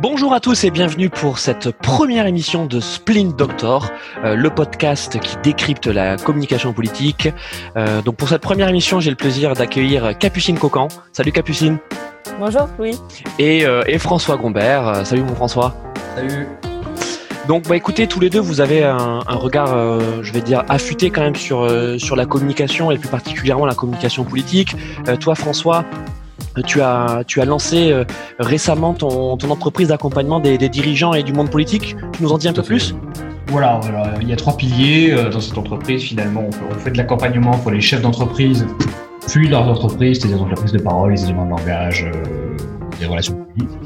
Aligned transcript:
Bonjour 0.00 0.32
à 0.32 0.40
tous 0.40 0.62
et 0.64 0.70
bienvenue 0.70 1.10
pour 1.10 1.38
cette 1.38 1.72
première 1.72 2.26
émission 2.26 2.66
de 2.66 2.78
Splint 2.78 3.34
Doctor, 3.36 3.90
euh, 4.24 4.36
le 4.36 4.50
podcast 4.50 5.18
qui 5.18 5.36
décrypte 5.42 5.86
la 5.86 6.16
communication 6.16 6.72
politique. 6.72 7.28
Euh, 7.76 8.00
donc 8.02 8.16
pour 8.16 8.28
cette 8.28 8.42
première 8.42 8.68
émission, 8.68 9.00
j'ai 9.00 9.10
le 9.10 9.16
plaisir 9.16 9.54
d'accueillir 9.54 10.16
Capucine 10.16 10.58
Cocan. 10.58 10.88
Salut 11.12 11.32
Capucine. 11.32 11.78
Bonjour 12.38 12.68
Louis. 12.78 12.96
Et, 13.40 13.66
euh, 13.66 13.82
et 13.86 13.98
François 13.98 14.36
Gombert. 14.36 14.86
Euh, 14.86 15.04
salut 15.04 15.22
mon 15.22 15.34
François. 15.34 15.74
Salut. 16.14 16.46
Donc 17.48 17.66
bah 17.66 17.76
écoutez, 17.76 18.06
tous 18.06 18.20
les 18.20 18.28
deux, 18.28 18.40
vous 18.40 18.60
avez 18.60 18.84
un, 18.84 19.20
un 19.26 19.34
regard, 19.36 19.72
euh, 19.72 20.22
je 20.22 20.34
vais 20.34 20.42
dire, 20.42 20.64
affûté 20.68 21.08
quand 21.08 21.22
même 21.22 21.34
sur, 21.34 21.64
euh, 21.64 21.96
sur 21.96 22.14
la 22.14 22.26
communication 22.26 22.90
et 22.90 22.98
plus 22.98 23.08
particulièrement 23.08 23.64
la 23.64 23.74
communication 23.74 24.24
politique. 24.24 24.76
Euh, 25.08 25.16
toi 25.16 25.34
François, 25.34 25.86
tu 26.62 26.80
as, 26.80 27.22
tu 27.26 27.40
as 27.40 27.44
lancé 27.44 27.90
euh, 27.90 28.04
récemment 28.38 28.94
ton, 28.94 29.36
ton 29.36 29.50
entreprise 29.50 29.88
d'accompagnement 29.88 30.40
des, 30.40 30.56
dirigeants 30.68 31.14
et 31.14 31.22
du 31.22 31.32
monde 31.32 31.50
politique. 31.50 31.96
Tu 32.12 32.22
nous 32.22 32.32
en 32.32 32.38
dis 32.38 32.48
un 32.48 32.52
peu 32.52 32.62
plus 32.62 32.94
Voilà, 33.48 33.80
il 34.20 34.28
y 34.28 34.32
a 34.32 34.36
trois 34.36 34.56
piliers 34.56 35.12
euh, 35.12 35.30
dans 35.30 35.40
cette 35.40 35.58
entreprise. 35.58 36.02
Finalement, 36.02 36.44
on 36.70 36.74
fait, 36.74 36.90
de 36.90 36.98
l'accompagnement 36.98 37.52
pour 37.58 37.70
les 37.70 37.80
chefs 37.80 38.02
d'entreprise, 38.02 38.66
puis 39.26 39.48
leurs 39.48 39.68
entreprises, 39.68 40.20
c'est-à-dire 40.20 40.38
donc 40.38 40.50
la 40.50 40.56
prise 40.56 40.72
de 40.72 40.78
parole, 40.78 41.12
les 41.12 41.24
éléments 41.24 41.44
de 41.44 41.50
langage, 41.50 42.04
euh, 42.04 42.56
les 43.00 43.06
relations 43.06 43.34
publiques. 43.34 43.78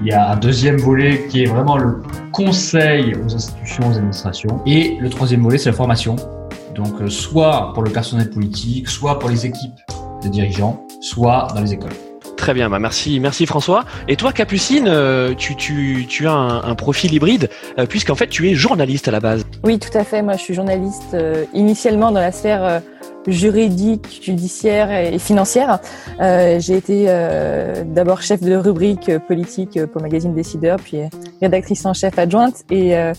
Il 0.00 0.06
y 0.06 0.12
a 0.12 0.30
un 0.30 0.36
deuxième 0.36 0.76
volet 0.76 1.26
qui 1.28 1.42
est 1.42 1.46
vraiment 1.46 1.76
le 1.76 2.00
conseil 2.32 3.16
aux 3.16 3.34
institutions, 3.34 3.88
aux 3.90 3.96
administrations. 3.96 4.62
Et 4.64 4.96
le 5.00 5.10
troisième 5.10 5.42
volet, 5.42 5.58
c'est 5.58 5.70
la 5.70 5.76
formation. 5.76 6.14
Donc, 6.76 7.00
euh, 7.00 7.08
soit 7.08 7.72
pour 7.74 7.82
le 7.82 7.90
personnel 7.90 8.30
politique, 8.30 8.88
soit 8.88 9.18
pour 9.18 9.28
les 9.28 9.44
équipes 9.44 9.80
des 10.22 10.28
dirigeants, 10.28 10.84
soit 11.00 11.48
dans 11.54 11.60
les 11.60 11.72
écoles. 11.72 11.92
Très 12.36 12.54
bien, 12.54 12.70
bah 12.70 12.78
merci, 12.78 13.18
merci 13.20 13.46
François. 13.46 13.84
Et 14.06 14.16
toi, 14.16 14.32
Capucine, 14.32 14.86
euh, 14.86 15.34
tu, 15.34 15.56
tu, 15.56 16.06
tu 16.08 16.26
as 16.28 16.32
un, 16.32 16.62
un 16.62 16.74
profil 16.76 17.12
hybride, 17.12 17.50
euh, 17.78 17.86
puisqu'en 17.86 18.14
fait, 18.14 18.28
tu 18.28 18.48
es 18.48 18.54
journaliste 18.54 19.08
à 19.08 19.10
la 19.10 19.20
base. 19.20 19.44
Oui, 19.64 19.78
tout 19.78 19.96
à 19.98 20.04
fait. 20.04 20.22
Moi, 20.22 20.34
je 20.34 20.42
suis 20.42 20.54
journaliste 20.54 21.14
euh, 21.14 21.44
initialement 21.52 22.12
dans 22.12 22.20
la 22.20 22.30
sphère 22.32 22.64
euh, 22.64 22.78
juridique, 23.28 24.20
judiciaire 24.22 24.90
et, 24.90 25.18
financière. 25.18 25.78
Euh, 26.20 26.58
j'ai 26.60 26.76
été 26.76 27.06
euh, 27.08 27.84
d'abord 27.86 28.22
chef 28.22 28.40
de 28.40 28.54
rubrique 28.54 29.10
politique 29.26 29.84
pour 29.86 30.02
magazine 30.02 30.34
Décideur, 30.34 30.78
puis 30.78 30.98
rédactrice 31.40 31.84
en 31.86 31.94
chef 31.94 32.18
adjointe. 32.18 32.64
Et, 32.70 32.96
euh, 32.96 33.12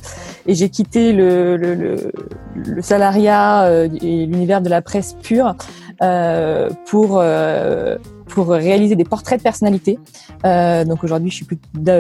et 0.47 0.55
j'ai 0.55 0.69
quitté 0.69 1.13
le, 1.13 1.57
le, 1.57 1.75
le, 1.75 2.11
le 2.55 2.81
salariat 2.81 3.63
euh, 3.65 3.87
et 4.01 4.25
l'univers 4.25 4.61
de 4.61 4.69
la 4.69 4.81
presse 4.81 5.15
pure 5.21 5.55
euh, 6.01 6.69
pour 6.85 7.19
euh, 7.19 7.97
pour 8.27 8.49
réaliser 8.49 8.95
des 8.95 9.03
portraits 9.03 9.39
de 9.39 9.43
personnalité. 9.43 9.97
Euh, 10.45 10.85
donc 10.85 11.03
aujourd'hui, 11.03 11.31
je 11.31 11.35
suis 11.35 11.47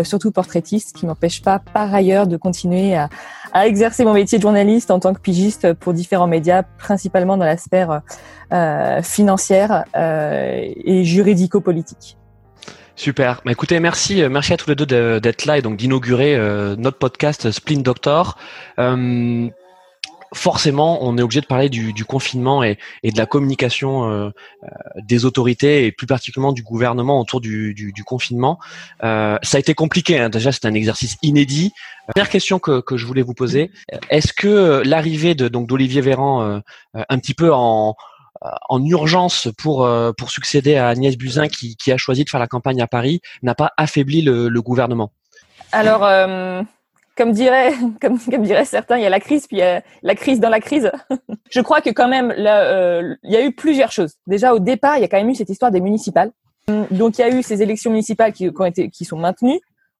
surtout 0.07 0.31
portraitiste, 0.31 0.89
ce 0.89 0.93
qui 0.93 1.05
m'empêche 1.07 1.41
pas 1.41 1.59
par 1.73 1.93
ailleurs 1.93 2.27
de 2.27 2.37
continuer 2.37 2.95
à, 2.95 3.09
à 3.53 3.67
exercer 3.67 4.05
mon 4.05 4.13
métier 4.13 4.37
de 4.37 4.43
journaliste 4.43 4.91
en 4.91 4.99
tant 4.99 5.13
que 5.13 5.19
pigiste 5.19 5.73
pour 5.73 5.93
différents 5.93 6.27
médias, 6.27 6.63
principalement 6.77 7.37
dans 7.37 7.45
la 7.45 7.57
sphère 7.57 8.01
euh, 8.53 9.01
financière 9.01 9.85
euh, 9.95 10.61
et 10.83 11.03
juridico-politique. 11.03 12.17
Super. 12.95 13.41
Bah, 13.45 13.51
écoutez, 13.53 13.79
merci, 13.79 14.21
euh, 14.21 14.29
merci 14.29 14.51
à 14.53 14.57
tous 14.57 14.69
les 14.69 14.75
deux 14.75 14.85
de- 14.85 15.19
d'être 15.19 15.45
là 15.45 15.57
et 15.57 15.61
donc 15.61 15.77
d'inaugurer 15.77 16.35
euh, 16.35 16.75
notre 16.77 16.97
podcast 16.97 17.49
Splint 17.49 17.79
Doctor. 17.81 18.37
Euh, 18.77 19.47
forcément, 20.33 21.03
on 21.03 21.17
est 21.17 21.21
obligé 21.21 21.41
de 21.41 21.45
parler 21.45 21.69
du, 21.69 21.93
du 21.93 22.05
confinement 22.05 22.63
et, 22.63 22.77
et 23.03 23.11
de 23.11 23.17
la 23.17 23.25
communication 23.25 24.09
euh, 24.09 24.29
euh, 24.63 24.67
des 25.03 25.25
autorités 25.25 25.85
et 25.85 25.91
plus 25.91 26.07
particulièrement 26.07 26.53
du 26.53 26.63
gouvernement 26.63 27.19
autour 27.19 27.41
du, 27.41 27.73
du, 27.73 27.91
du 27.91 28.03
confinement. 28.03 28.59
Euh, 29.03 29.37
ça 29.41 29.57
a 29.57 29.59
été 29.59 29.73
compliqué. 29.73 30.19
Hein. 30.19 30.29
Déjà, 30.29 30.51
c'est 30.51 30.65
un 30.65 30.73
exercice 30.73 31.17
inédit. 31.21 31.71
Première 32.13 32.29
question 32.29 32.59
que, 32.59 32.81
que 32.81 32.97
je 32.97 33.05
voulais 33.05 33.21
vous 33.21 33.33
poser 33.33 33.71
est-ce 34.09 34.33
que 34.33 34.47
euh, 34.47 34.83
l'arrivée 34.83 35.35
de 35.35 35.47
donc 35.47 35.67
d'Olivier 35.67 36.01
Véran, 36.01 36.41
euh, 36.41 36.59
euh, 36.95 37.03
un 37.07 37.19
petit 37.19 37.33
peu 37.35 37.53
en 37.53 37.95
euh, 38.43 38.47
en 38.69 38.83
urgence 38.83 39.49
pour 39.57 39.85
euh, 39.85 40.11
pour 40.17 40.31
succéder 40.31 40.75
à 40.75 40.87
Agnès 40.87 41.17
Buzyn 41.17 41.47
qui, 41.49 41.75
qui 41.75 41.91
a 41.91 41.97
choisi 41.97 42.23
de 42.23 42.29
faire 42.29 42.39
la 42.39 42.47
campagne 42.47 42.81
à 42.81 42.87
Paris 42.87 43.21
n'a 43.43 43.53
pas 43.53 43.71
affaibli 43.77 44.21
le, 44.21 44.49
le 44.49 44.61
gouvernement? 44.61 45.11
Alors, 45.71 46.03
euh, 46.03 46.63
comme 47.19 47.33
dirait, 47.33 47.73
comme, 48.01 48.17
comme 48.17 48.43
diraient 48.43 48.65
certains, 48.65 48.97
il 48.97 49.03
y 49.03 49.05
a 49.05 49.09
la 49.09 49.19
crise, 49.19 49.45
puis 49.45 49.57
il 49.57 49.59
y 49.59 49.63
a 49.63 49.83
la 50.01 50.15
crise 50.15 50.39
dans 50.39 50.49
la 50.49 50.61
crise. 50.61 50.89
Je 51.51 51.59
crois 51.59 51.81
que 51.81 51.89
quand 51.89 52.07
même, 52.07 52.31
là, 52.31 52.61
euh, 52.63 53.15
il 53.23 53.31
y 53.31 53.35
a 53.35 53.43
eu 53.43 53.51
plusieurs 53.51 53.91
choses. 53.91 54.13
Déjà, 54.25 54.53
au 54.53 54.59
départ, 54.59 54.97
il 54.97 55.01
y 55.01 55.03
a 55.03 55.09
quand 55.09 55.17
même 55.17 55.29
eu 55.29 55.35
cette 55.35 55.49
histoire 55.49 55.69
des 55.69 55.81
municipales. 55.81 56.31
Donc, 56.91 57.17
il 57.17 57.21
y 57.21 57.23
a 57.23 57.29
eu 57.29 57.41
ces 57.41 57.63
élections 57.63 57.89
municipales 57.89 58.31
qui, 58.31 58.47
ont 58.47 58.65
été, 58.65 58.89
qui 58.89 59.03
sont 59.03 59.17
maintenues. 59.17 59.59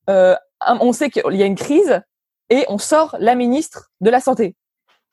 Euh, 0.09 0.35
on 0.62 0.94
sait 0.94 1.09
qu'il 1.09 1.35
y 1.35 1.41
a 1.41 1.46
une 1.47 1.56
crise 1.56 2.00
et 2.52 2.63
on 2.69 2.78
sort 2.78 3.16
la 3.19 3.34
ministre 3.34 3.90
de 4.02 4.12
la 4.12 4.19
santé. 4.19 4.56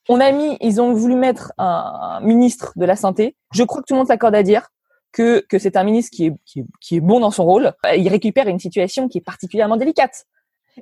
On 0.08 0.20
a 0.20 0.30
mis, 0.32 0.58
ils 0.60 0.82
ont 0.82 0.92
voulu 0.92 1.16
mettre 1.16 1.52
un, 1.56 2.20
ministre 2.20 2.72
de 2.76 2.84
la 2.84 2.94
santé. 2.94 3.36
Je 3.54 3.64
crois 3.64 3.80
que 3.80 3.86
tout 3.86 3.94
le 3.94 3.98
monde 3.98 4.06
s'accorde 4.06 4.34
à 4.34 4.42
dire 4.42 4.68
que, 5.12 5.44
que 5.48 5.58
c'est 5.58 5.76
un 5.76 5.84
ministre 5.84 6.14
qui 6.14 6.26
est, 6.26 6.32
qui, 6.44 6.62
qui 6.80 6.96
est 6.96 7.00
bon 7.00 7.20
dans 7.20 7.30
son 7.30 7.44
rôle. 7.44 7.72
Il 7.96 8.08
récupère 8.08 8.48
une 8.48 8.60
situation 8.60 9.08
qui 9.08 9.18
est 9.18 9.24
particulièrement 9.24 9.78
délicate. 9.78 10.26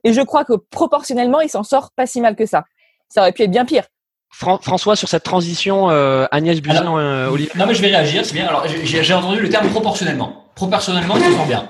Et 0.02 0.12
je 0.12 0.20
crois 0.20 0.44
que 0.44 0.54
proportionnellement, 0.70 1.40
il 1.40 1.48
s'en 1.48 1.62
sort 1.62 1.90
pas 1.94 2.06
si 2.06 2.20
mal 2.20 2.34
que 2.36 2.46
ça. 2.46 2.64
Ça 3.08 3.20
aurait 3.20 3.32
pu 3.32 3.42
être 3.42 3.50
bien 3.50 3.64
pire. 3.64 3.84
Fran- 4.30 4.58
François, 4.60 4.96
sur 4.96 5.08
cette 5.08 5.22
transition 5.22 5.90
euh, 5.90 6.26
Agnès 6.32 6.60
Buzyn, 6.60 6.96
euh, 6.98 7.28
Olivier. 7.28 7.52
Non, 7.54 7.66
mais 7.66 7.74
je 7.74 7.80
vais 7.82 7.88
réagir, 7.88 8.24
c'est 8.24 8.34
bien. 8.34 8.48
Alors, 8.48 8.66
j'ai 8.66 9.14
entendu 9.14 9.40
le 9.40 9.48
terme 9.48 9.68
proportionnellement. 9.68 10.46
Proportionnellement, 10.56 11.14
je 11.16 11.30
sens 11.32 11.46
bien. 11.46 11.68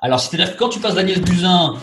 Alors, 0.00 0.20
c'est-à-dire 0.20 0.54
que 0.54 0.58
quand 0.58 0.70
tu 0.70 0.80
passes 0.80 0.94
d'Agnès 0.94 1.20
Buzyn, 1.20 1.74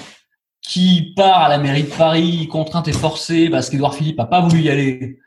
qui 0.64 1.14
part 1.16 1.44
à 1.44 1.50
la 1.50 1.60
mairie 1.60 1.84
de 1.84 1.90
Paris, 1.94 2.48
contrainte 2.52 2.88
et 2.88 2.94
forcée, 2.94 3.50
parce 3.50 3.70
qu'Édouard 3.70 3.94
Philippe 3.94 4.20
a 4.20 4.26
pas 4.26 4.42
voulu 4.42 4.62
y 4.64 4.70
aller, 4.72 5.20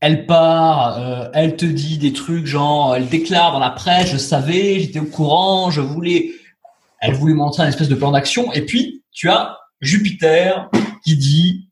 elle 0.00 0.26
part, 0.26 0.98
euh, 0.98 1.28
elle 1.32 1.56
te 1.56 1.64
dit 1.64 1.98
des 1.98 2.12
trucs 2.12 2.46
genre, 2.46 2.96
elle 2.96 3.08
déclare 3.08 3.52
dans 3.52 3.60
la 3.60 3.70
presse, 3.70 4.10
je 4.10 4.16
savais, 4.16 4.80
j'étais 4.80 4.98
au 4.98 5.06
courant, 5.06 5.70
je 5.70 5.80
voulais, 5.80 6.32
elle 7.00 7.14
voulait 7.14 7.34
montrer 7.34 7.62
un 7.62 7.68
espèce 7.68 7.88
de 7.88 7.94
plan 7.94 8.10
d'action, 8.10 8.52
et 8.52 8.62
puis 8.62 8.97
tu 9.18 9.28
as 9.28 9.58
Jupiter 9.80 10.70
qui 11.04 11.16
dit, 11.16 11.70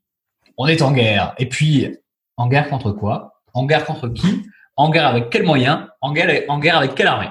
on 0.57 0.67
est 0.67 0.81
en 0.81 0.91
guerre. 0.91 1.33
Et 1.37 1.47
puis, 1.47 1.95
en 2.35 2.47
guerre 2.47 2.67
contre 2.69 2.91
quoi? 2.91 3.39
En 3.53 3.63
guerre 3.65 3.85
contre 3.85 4.09
qui? 4.09 4.43
En 4.75 4.89
guerre 4.89 5.07
avec 5.07 5.29
quels 5.29 5.43
moyens 5.43 5.85
En 6.01 6.11
guerre, 6.11 6.43
en 6.49 6.59
guerre 6.59 6.77
avec 6.77 6.93
quelle 6.93 7.07
armée? 7.07 7.29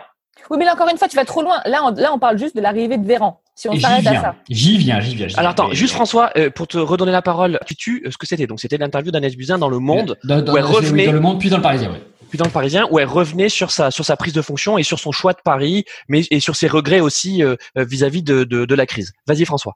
Oui, 0.48 0.56
mais 0.58 0.64
là, 0.64 0.72
encore 0.74 0.88
une 0.88 0.96
fois, 0.96 1.08
tu 1.08 1.16
vas 1.16 1.24
trop 1.26 1.42
loin. 1.42 1.60
Là, 1.66 1.80
on, 1.84 1.90
là, 1.90 2.12
on 2.14 2.18
parle 2.18 2.38
juste 2.38 2.56
de 2.56 2.62
l'arrivée 2.62 2.96
de 2.96 3.06
Véran. 3.06 3.42
Si 3.54 3.68
on 3.68 3.78
s'arrête 3.78 4.06
à 4.06 4.10
viens, 4.10 4.20
ça. 4.22 4.34
j'y 4.48 4.78
viens, 4.78 5.00
j'y 5.00 5.14
viens. 5.16 5.28
j'y 5.28 5.36
Alors 5.38 5.50
attends, 5.50 5.70
Et- 5.70 5.74
juste 5.74 5.92
François, 5.94 6.30
euh, 6.36 6.48
pour 6.50 6.66
te 6.66 6.78
redonner 6.78 7.12
la 7.12 7.22
parole, 7.22 7.58
tu 7.66 7.74
tues 7.76 8.02
euh, 8.06 8.10
ce 8.10 8.16
que 8.16 8.26
c'était. 8.26 8.46
Donc 8.46 8.60
c'était 8.60 8.78
l'interview 8.78 9.10
d'Agnès 9.10 9.34
Buzyn 9.36 9.58
dans 9.58 9.68
Le 9.68 9.78
Monde, 9.80 10.16
Dans, 10.24 10.40
dans- 10.42 10.52
où 10.54 10.56
elle 10.56 10.64
revenait- 10.64 11.06
dans 11.06 11.12
le 11.12 11.20
monde, 11.20 11.40
puis 11.40 11.50
dans 11.50 11.56
le 11.56 11.62
Parisien, 11.62 11.90
oui. 11.92 11.98
puis 12.28 12.38
dans 12.38 12.44
Le 12.44 12.50
Parisien, 12.50 12.86
où 12.90 12.98
elle 12.98 13.08
revenait 13.08 13.48
sur 13.48 13.70
sa 13.70 13.90
sur 13.90 14.04
sa 14.04 14.16
prise 14.16 14.34
de 14.34 14.42
fonction 14.42 14.76
et 14.78 14.82
sur 14.82 14.98
son 15.00 15.10
choix 15.10 15.32
de 15.32 15.38
Paris, 15.42 15.84
mais 16.08 16.22
et 16.30 16.38
sur 16.40 16.54
ses 16.54 16.68
regrets 16.68 17.00
aussi 17.00 17.42
euh, 17.42 17.56
euh, 17.78 17.84
vis-à-vis 17.84 18.22
de, 18.22 18.44
de, 18.44 18.66
de 18.66 18.74
la 18.74 18.86
crise. 18.86 19.12
Vas-y 19.26 19.44
François. 19.46 19.74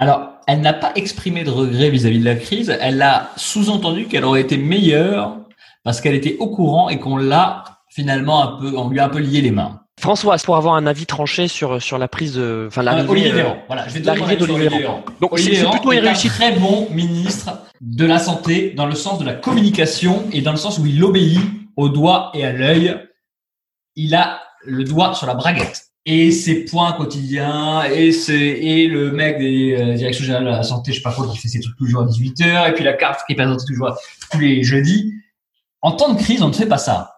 Alors, 0.00 0.30
elle 0.46 0.62
n'a 0.62 0.72
pas 0.72 0.92
exprimé 0.96 1.44
de 1.44 1.50
regret 1.50 1.90
vis-à-vis 1.90 2.18
de 2.18 2.24
la 2.24 2.34
crise. 2.34 2.76
Elle 2.80 3.00
a 3.02 3.30
sous-entendu 3.36 4.06
qu'elle 4.06 4.24
aurait 4.24 4.40
été 4.40 4.56
meilleure 4.56 5.36
parce 5.84 6.00
qu'elle 6.00 6.14
était 6.14 6.36
au 6.40 6.48
courant 6.48 6.88
et 6.88 6.98
qu'on 6.98 7.16
l'a 7.18 7.64
finalement 7.90 8.42
un 8.42 8.58
peu, 8.58 8.72
on 8.76 8.88
lui 8.88 8.98
a 8.98 9.04
un 9.04 9.08
peu 9.10 9.18
lié 9.18 9.42
les 9.42 9.50
mains. 9.50 9.80
François, 10.00 10.36
pour 10.38 10.56
avoir 10.56 10.74
un 10.76 10.86
avis 10.86 11.04
tranché 11.04 11.46
sur 11.46 11.82
sur 11.82 11.98
la 11.98 12.08
prise 12.08 12.34
de, 12.34 12.64
enfin 12.68 12.80
Euh, 12.80 12.84
l'arrivée. 12.84 13.08
Olivier 13.10 13.32
euh, 13.32 13.34
Véran. 13.34 13.56
Voilà, 13.66 13.86
je 13.86 13.94
vais 13.98 14.00
l'arrivée 14.00 14.36
d'Olivier 14.36 14.70
donc 15.20 15.30
c'est 15.34 15.34
Olivier 15.34 15.54
c'est 15.56 15.60
Véran 15.60 15.72
plutôt 15.72 15.92
est 15.92 15.98
une 15.98 16.04
un 16.06 16.08
réussite. 16.08 16.30
très 16.32 16.52
bon 16.52 16.88
ministre 16.90 17.50
de 17.82 18.06
la 18.06 18.18
santé 18.18 18.70
dans 18.70 18.86
le 18.86 18.94
sens 18.94 19.18
de 19.18 19.26
la 19.26 19.34
communication 19.34 20.24
et 20.32 20.40
dans 20.40 20.52
le 20.52 20.56
sens 20.56 20.78
où 20.78 20.86
il 20.86 21.04
obéit 21.04 21.40
au 21.76 21.90
doigt 21.90 22.30
et 22.32 22.46
à 22.46 22.52
l'œil. 22.52 22.96
Il 23.96 24.14
a 24.14 24.40
le 24.64 24.84
doigt 24.84 25.12
sur 25.12 25.26
la 25.26 25.34
braguette. 25.34 25.89
Et 26.06 26.30
ses 26.30 26.64
points 26.64 26.92
quotidiens, 26.92 27.84
et 27.84 28.10
c'est 28.10 28.34
et 28.34 28.88
le 28.88 29.12
mec 29.12 29.38
des 29.38 29.76
euh, 29.78 29.94
directions 29.94 30.24
générales 30.24 30.46
de 30.46 30.50
la 30.50 30.62
santé, 30.62 30.92
je 30.92 30.96
sais 30.96 31.02
pas 31.02 31.12
quoi, 31.12 31.28
qui 31.28 31.36
fait 31.36 31.48
ses 31.48 31.60
trucs 31.60 31.76
toujours 31.76 32.02
à 32.02 32.06
18h, 32.06 32.70
et 32.70 32.72
puis 32.72 32.84
la 32.84 32.94
carte 32.94 33.20
qui 33.26 33.34
est 33.34 33.36
présentée 33.36 33.64
toujours 33.66 33.94
tous 34.30 34.38
les 34.38 34.62
jeudis. 34.62 35.12
En 35.82 35.92
temps 35.92 36.12
de 36.14 36.18
crise, 36.18 36.42
on 36.42 36.48
ne 36.48 36.54
fait 36.54 36.66
pas 36.66 36.78
ça. 36.78 37.16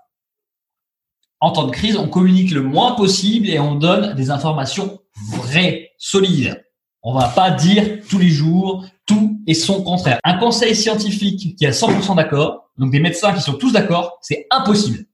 En 1.40 1.52
temps 1.52 1.66
de 1.66 1.70
crise, 1.70 1.96
on 1.96 2.08
communique 2.08 2.50
le 2.50 2.62
moins 2.62 2.92
possible 2.92 3.48
et 3.48 3.60
on 3.60 3.76
donne 3.76 4.14
des 4.14 4.30
informations 4.30 5.00
vraies, 5.30 5.92
solides. 5.98 6.64
On 7.02 7.14
va 7.14 7.28
pas 7.28 7.50
dire 7.50 8.00
tous 8.08 8.18
les 8.18 8.28
jours 8.28 8.84
tout 9.06 9.40
et 9.46 9.54
son 9.54 9.82
contraire. 9.82 10.18
Un 10.24 10.38
conseil 10.38 10.76
scientifique 10.76 11.56
qui 11.56 11.64
est 11.64 11.68
à 11.68 11.70
100% 11.70 12.16
d'accord, 12.16 12.70
donc 12.78 12.92
des 12.92 13.00
médecins 13.00 13.32
qui 13.32 13.40
sont 13.40 13.54
tous 13.54 13.72
d'accord, 13.72 14.18
c'est 14.22 14.46
impossible. 14.50 15.04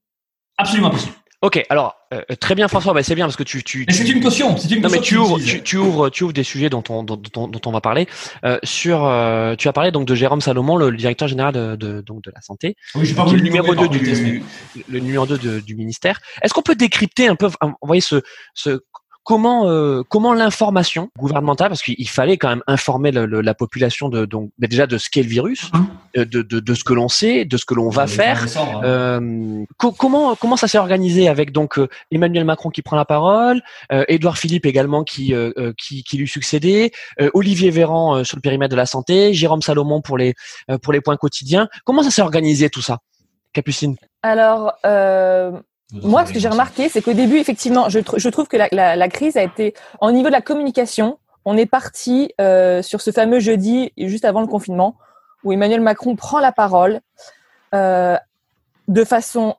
Absolument 0.59 0.89
impossible. 0.89 1.15
Ok, 1.41 1.65
alors 1.71 1.98
euh, 2.15 2.23
très 2.41 2.55
bien 2.55 2.69
François, 2.69 2.93
bah, 2.95 3.03
c'est 3.03 3.15
bien 3.15 3.27
parce 3.27 3.37
que 3.37 3.43
tu 3.43 3.63
tu, 3.63 3.85
Mais 3.87 3.93
c'est 3.95 4.09
une 4.09 4.23
caution, 4.23 4.57
c'est 4.57 4.71
une 4.71 4.83
Non 4.83 4.89
mais 4.91 5.01
tu 5.01 5.17
ouvres, 5.17 5.37
utilises. 5.39 5.55
tu, 5.57 5.63
tu 5.63 5.77
ouvres, 5.77 6.09
tu 6.11 6.25
ouvres 6.25 6.33
des 6.33 6.43
sujets 6.43 6.71
dont 6.71 6.83
on, 6.89 7.03
dont, 7.03 7.21
dont- 7.33 7.49
dont 7.49 7.61
on 7.67 7.71
va 7.71 7.81
parler. 7.81 8.07
Euh, 8.45 8.59
sur, 8.63 9.05
euh, 9.05 9.55
tu 9.57 9.69
as 9.69 9.73
parlé 9.73 9.91
donc 9.91 10.07
de 10.07 10.15
Jérôme 10.15 10.41
Salomon, 10.41 10.77
le, 10.77 10.91
le 10.91 10.97
directeur 10.97 11.29
général 11.29 11.53
de, 11.55 11.77
de, 11.77 12.01
donc 12.01 12.23
de 12.25 12.31
la 12.35 12.41
santé, 12.41 12.77
Oui, 12.95 13.05
je 13.07 13.15
vous 13.15 13.31
le 13.35 13.41
numéro 13.41 13.69
2 13.69 13.75
nommer 13.75 13.89
par 13.89 13.99
politesse, 13.99 14.21
mais- 14.23 14.31
du, 14.31 14.85
le 14.89 14.99
numéro 15.01 15.27
2 15.27 15.39
de- 15.39 15.61
du 15.61 15.75
ministère. 15.77 16.21
Est-ce 16.43 16.55
qu'on 16.55 16.63
peut 16.63 16.75
décrypter 16.77 17.29
un 17.29 17.37
peu, 17.37 17.47
euh, 17.47 17.51
vous 17.67 17.75
voyez 17.83 18.01
ce, 18.03 18.23
ce 18.55 18.81
comment 19.29 19.69
euh, 19.69 20.03
comment 20.09 20.33
l'information 20.33 21.11
gouvernementale, 21.19 21.69
parce 21.69 21.83
qu'il 21.83 22.09
fallait 22.09 22.39
quand 22.39 22.49
même 22.49 22.63
informer 22.67 23.11
le, 23.11 23.27
le, 23.27 23.43
la 23.43 23.53
population 23.53 24.09
de 24.09 24.25
donc 24.25 24.51
bah, 24.59 24.69
déjà 24.69 24.87
de 24.87 24.97
ce 24.97 25.11
qu'est 25.11 25.23
le 25.23 25.29
virus, 25.29 25.71
euh, 26.17 26.25
de, 26.25 26.41
de, 26.41 26.61
de 26.61 26.75
ce 26.75 26.83
que 26.83 26.95
l'on 26.95 27.09
sait, 27.11 27.45
de 27.45 27.57
ce 27.59 27.67
que 27.67 27.75
l'on 27.75 27.91
va 27.91 28.07
faire. 28.07 28.39
20 28.39 28.43
décembre, 28.47 28.79
hein. 28.79 28.81
Euh, 28.85 29.65
co- 29.77 29.93
comment 29.93 30.35
comment 30.35 30.57
ça 30.57 30.67
s'est 30.67 30.79
organisé 30.79 31.29
avec 31.29 31.53
donc 31.53 31.79
euh, 31.79 31.89
Emmanuel 32.11 32.47
Macron 32.47 32.71
qui 32.71 32.81
prend 32.81 32.97
la 32.97 33.05
parole, 33.05 33.61
euh, 33.93 34.03
Édouard 34.09 34.39
Philippe 34.39 34.65
également 34.65 35.05
qui 35.05 35.35
euh, 35.35 35.75
qui, 35.77 36.03
qui 36.05 36.17
lui 36.17 36.27
succédait, 36.27 36.91
euh, 37.21 37.29
Olivier 37.35 37.71
Véran 37.71 38.17
euh, 38.17 38.25
sur 38.25 38.39
le 38.39 38.41
périmètre 38.41 38.71
de 38.71 38.77
la 38.77 38.87
santé, 38.87 39.35
Jérôme 39.35 39.61
Salomon 39.61 40.01
pour 40.01 40.17
les 40.17 40.33
euh, 40.71 40.79
pour 40.79 40.95
les 40.95 41.03
points 41.03 41.19
quotidiens. 41.19 41.69
Comment 41.85 42.03
ça 42.03 42.11
s'est 42.11 42.23
organisé 42.23 42.71
tout 42.71 42.81
ça, 42.83 42.97
Capucine 43.53 43.97
Alors, 44.23 44.73
euh, 44.87 45.53
moi, 45.93 46.27
ce 46.27 46.33
que 46.33 46.39
j'ai 46.39 46.49
remarqué, 46.49 46.89
c'est 46.89 47.01
qu'au 47.03 47.15
début, 47.15 47.39
effectivement, 47.39 47.89
je, 47.89 48.01
tr- 48.01 48.19
je 48.19 48.29
trouve 48.29 48.47
que 48.47 48.57
la, 48.57 48.69
la, 48.73 48.95
la 48.97 49.09
crise 49.09 49.37
a 49.37 49.43
été, 49.43 49.75
au 50.01 50.11
niveau 50.13 50.29
de 50.29 50.33
la 50.33 50.43
communication, 50.43 51.19
on 51.45 51.57
est 51.57 51.67
parti 51.67 52.33
euh, 52.41 52.83
sur 52.83 53.01
ce 53.01 53.11
fameux 53.11 53.41
jeudi, 53.41 53.93
juste 53.97 54.25
avant 54.27 54.41
le 54.43 54.47
confinement, 54.47 54.97
où 55.45 55.53
Emmanuel 55.53 55.81
Macron 55.81 56.15
prend 56.15 56.41
la 56.41 56.53
parole 56.53 57.01
euh, 57.75 58.17
de 58.89 59.05
façon... 59.05 59.57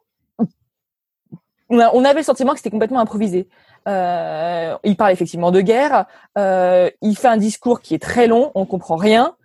On, 1.71 1.79
a- 1.79 1.91
on 1.93 2.03
avait 2.05 2.19
le 2.19 2.25
sentiment 2.25 2.51
que 2.53 2.57
c'était 2.57 2.69
complètement 2.71 2.99
improvisé. 2.99 3.47
Euh, 3.87 4.77
il 4.83 4.95
parle 4.97 5.11
effectivement 5.13 5.51
de 5.51 5.61
guerre, 5.61 6.05
euh, 6.37 6.91
il 7.01 7.15
fait 7.17 7.27
un 7.27 7.37
discours 7.37 7.81
qui 7.81 7.95
est 7.95 8.01
très 8.01 8.27
long, 8.27 8.51
on 8.53 8.65
comprend 8.65 8.97
rien. 8.97 9.35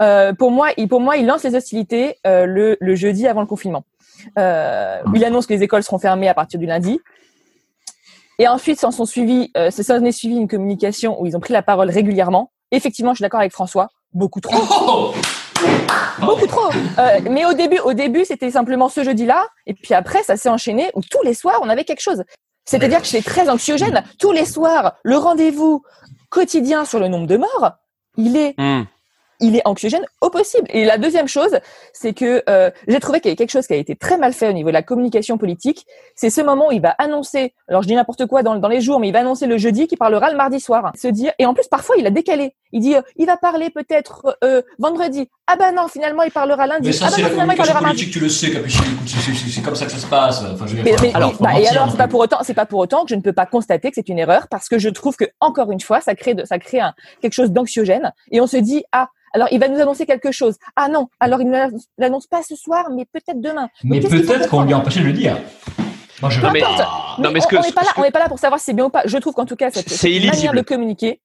Euh, 0.00 0.32
pour 0.32 0.50
moi, 0.50 0.68
il, 0.76 0.88
pour 0.88 1.00
moi, 1.00 1.16
il 1.16 1.26
lance 1.26 1.42
les 1.44 1.54
hostilités 1.54 2.16
euh, 2.26 2.46
le, 2.46 2.76
le 2.80 2.94
jeudi 2.94 3.26
avant 3.26 3.40
le 3.40 3.46
confinement. 3.46 3.84
Euh, 4.38 5.00
il 5.14 5.24
annonce 5.24 5.46
que 5.46 5.54
les 5.54 5.62
écoles 5.62 5.82
seront 5.82 5.98
fermées 5.98 6.28
à 6.28 6.34
partir 6.34 6.58
du 6.58 6.66
lundi. 6.66 7.00
Et 8.38 8.48
ensuite, 8.48 8.80
s'en 8.80 8.90
sont 8.90 9.04
suivis, 9.04 9.50
euh, 9.56 9.70
ça 9.70 9.82
s'en 9.82 10.04
est 10.04 10.12
suivi 10.12 10.36
une 10.36 10.48
communication 10.48 11.20
où 11.20 11.26
ils 11.26 11.36
ont 11.36 11.40
pris 11.40 11.52
la 11.52 11.62
parole 11.62 11.90
régulièrement. 11.90 12.50
Effectivement, 12.70 13.12
je 13.12 13.16
suis 13.16 13.22
d'accord 13.22 13.40
avec 13.40 13.52
François, 13.52 13.88
beaucoup 14.14 14.40
trop, 14.40 14.56
Oh 14.80 15.12
beaucoup 16.20 16.46
trop. 16.46 16.70
Euh, 16.98 17.20
mais 17.30 17.44
au 17.44 17.52
début, 17.52 17.78
au 17.80 17.92
début, 17.92 18.24
c'était 18.24 18.50
simplement 18.50 18.88
ce 18.88 19.04
jeudi-là, 19.04 19.46
et 19.66 19.74
puis 19.74 19.92
après, 19.92 20.22
ça 20.22 20.36
s'est 20.36 20.48
enchaîné 20.48 20.90
où 20.94 21.02
tous 21.02 21.22
les 21.22 21.34
soirs, 21.34 21.60
on 21.62 21.68
avait 21.68 21.84
quelque 21.84 22.00
chose. 22.00 22.24
C'est-à-dire 22.64 23.00
que 23.02 23.06
c'est 23.06 23.22
très 23.22 23.50
anxiogène. 23.50 24.02
Tous 24.18 24.32
les 24.32 24.44
soirs, 24.44 24.94
le 25.02 25.16
rendez-vous 25.16 25.82
quotidien 26.30 26.84
sur 26.84 26.98
le 26.98 27.08
nombre 27.08 27.26
de 27.26 27.36
morts, 27.36 27.72
il 28.16 28.36
est 28.36 28.54
il 29.40 29.56
est 29.56 29.62
anxiogène 29.64 30.04
au 30.20 30.30
possible. 30.30 30.66
Et 30.70 30.84
la 30.84 30.98
deuxième 30.98 31.28
chose, 31.28 31.58
c'est 31.92 32.12
que 32.12 32.42
euh, 32.48 32.70
j'ai 32.88 33.00
trouvé 33.00 33.20
qu'il 33.20 33.28
y 33.28 33.30
avait 33.30 33.36
quelque 33.36 33.50
chose 33.50 33.66
qui 33.66 33.72
a 33.72 33.76
été 33.76 33.96
très 33.96 34.18
mal 34.18 34.32
fait 34.32 34.48
au 34.48 34.52
niveau 34.52 34.68
de 34.68 34.74
la 34.74 34.82
communication 34.82 35.38
politique. 35.38 35.86
C'est 36.14 36.30
ce 36.30 36.40
moment 36.40 36.68
où 36.68 36.72
il 36.72 36.80
va 36.80 36.90
annoncer, 36.98 37.54
alors 37.68 37.82
je 37.82 37.88
dis 37.88 37.94
n'importe 37.94 38.26
quoi 38.26 38.42
dans, 38.42 38.68
les 38.68 38.80
jours, 38.80 39.00
mais 39.00 39.08
il 39.08 39.12
va 39.12 39.20
annoncer 39.20 39.46
le 39.46 39.58
jeudi 39.58 39.86
qui 39.86 39.96
parlera 39.96 40.30
le 40.30 40.36
mardi 40.36 40.60
soir. 40.60 40.92
Se 40.96 41.08
dire, 41.08 41.32
et 41.38 41.46
en 41.46 41.54
plus 41.54 41.68
parfois 41.68 41.96
il 41.98 42.06
a 42.06 42.10
décalé. 42.10 42.54
Il 42.72 42.80
dit, 42.80 42.94
euh, 42.94 43.02
il 43.16 43.26
va 43.26 43.36
parler 43.36 43.70
peut-être 43.70 44.36
euh, 44.44 44.62
vendredi. 44.78 45.28
Ah 45.46 45.56
ben 45.56 45.74
non, 45.74 45.88
finalement 45.88 46.22
il 46.22 46.30
parlera 46.30 46.66
lundi. 46.66 46.86
Mais 46.88 46.92
ça, 46.92 47.06
ah 47.06 47.10
ben 47.10 47.16
c'est 47.16 47.22
non, 47.22 47.28
la 47.28 47.30
finalement 47.32 47.52
il 47.52 47.56
communication 47.56 47.86
politique, 47.88 48.12
tu 48.12 48.20
le 48.20 48.28
sais, 48.28 48.52
c'est- 49.50 49.62
comme 49.62 49.74
ça 49.74 49.86
que 49.86 49.92
ça 49.92 49.98
se 49.98 50.06
passe. 50.06 50.42
Enfin, 50.52 50.66
je 50.66 50.76
veux 50.76 50.82
Mais, 50.82 51.14
Alors, 51.14 51.34
bah, 51.40 51.58
et 51.58 51.66
alors 51.68 51.86
non 51.86 51.92
c'est 51.92 51.98
pas 51.98 52.08
pour 52.08 52.20
autant, 52.20 52.38
c'est 52.42 52.54
pas 52.54 52.66
pour 52.66 52.78
autant 52.80 53.02
que 53.04 53.10
je 53.10 53.14
ne 53.14 53.20
peux 53.22 53.32
pas 53.32 53.46
constater 53.46 53.88
que 53.90 53.94
c'est 53.96 54.08
une 54.08 54.18
erreur 54.18 54.46
parce 54.48 54.68
que 54.68 54.78
je 54.78 54.88
trouve 54.88 55.16
que 55.16 55.24
encore 55.40 55.70
une 55.72 55.80
fois 55.80 56.00
ça 56.00 56.14
crée 56.14 56.34
de, 56.34 56.44
ça 56.44 56.58
crée 56.58 56.80
un, 56.80 56.94
quelque 57.20 57.32
chose 57.32 57.50
d'anxiogène 57.50 58.12
et 58.30 58.40
on 58.40 58.46
se 58.46 58.56
dit 58.56 58.84
ah 58.92 59.08
alors 59.32 59.48
il 59.50 59.58
va 59.60 59.68
nous 59.68 59.80
annoncer 59.80 60.06
quelque 60.06 60.32
chose 60.32 60.56
ah 60.76 60.88
non 60.88 61.08
alors 61.20 61.40
il 61.40 61.48
ne 61.50 61.58
l'annonce 61.98 62.26
pas 62.26 62.42
ce 62.42 62.56
soir 62.56 62.86
mais 62.94 63.04
peut-être 63.12 63.40
demain 63.40 63.68
Mais 63.84 64.00
peut-être 64.00 64.48
qu'on 64.48 64.62
lui 64.62 64.72
a 64.72 64.78
empêché 64.78 65.00
de 65.00 65.06
le 65.06 65.12
dire. 65.12 65.36
Moi, 66.20 66.30
je 66.30 66.40
Non, 66.40 66.50
mais-. 66.50 66.60
Non, 66.60 67.30
mais 67.32 67.40
on- 67.40 67.62
n'est 67.62 67.72
pas 67.72 67.82
là 67.82 67.92
que- 67.94 68.00
on 68.00 68.02
n'est 68.02 68.10
pas 68.10 68.18
là 68.18 68.28
pour 68.28 68.38
savoir 68.38 68.60
si 68.60 68.66
c'est 68.66 68.72
bien 68.74 68.84
ou 68.84 68.90
pas 68.90 69.02
je 69.06 69.16
trouve 69.18 69.32
qu'en 69.34 69.46
tout 69.46 69.56
cas 69.56 69.70
cette, 69.70 69.88
C'est 69.88 69.96
cette 70.12 70.24
manière 70.26 70.52
de 70.52 70.60
communiquer 70.60 71.20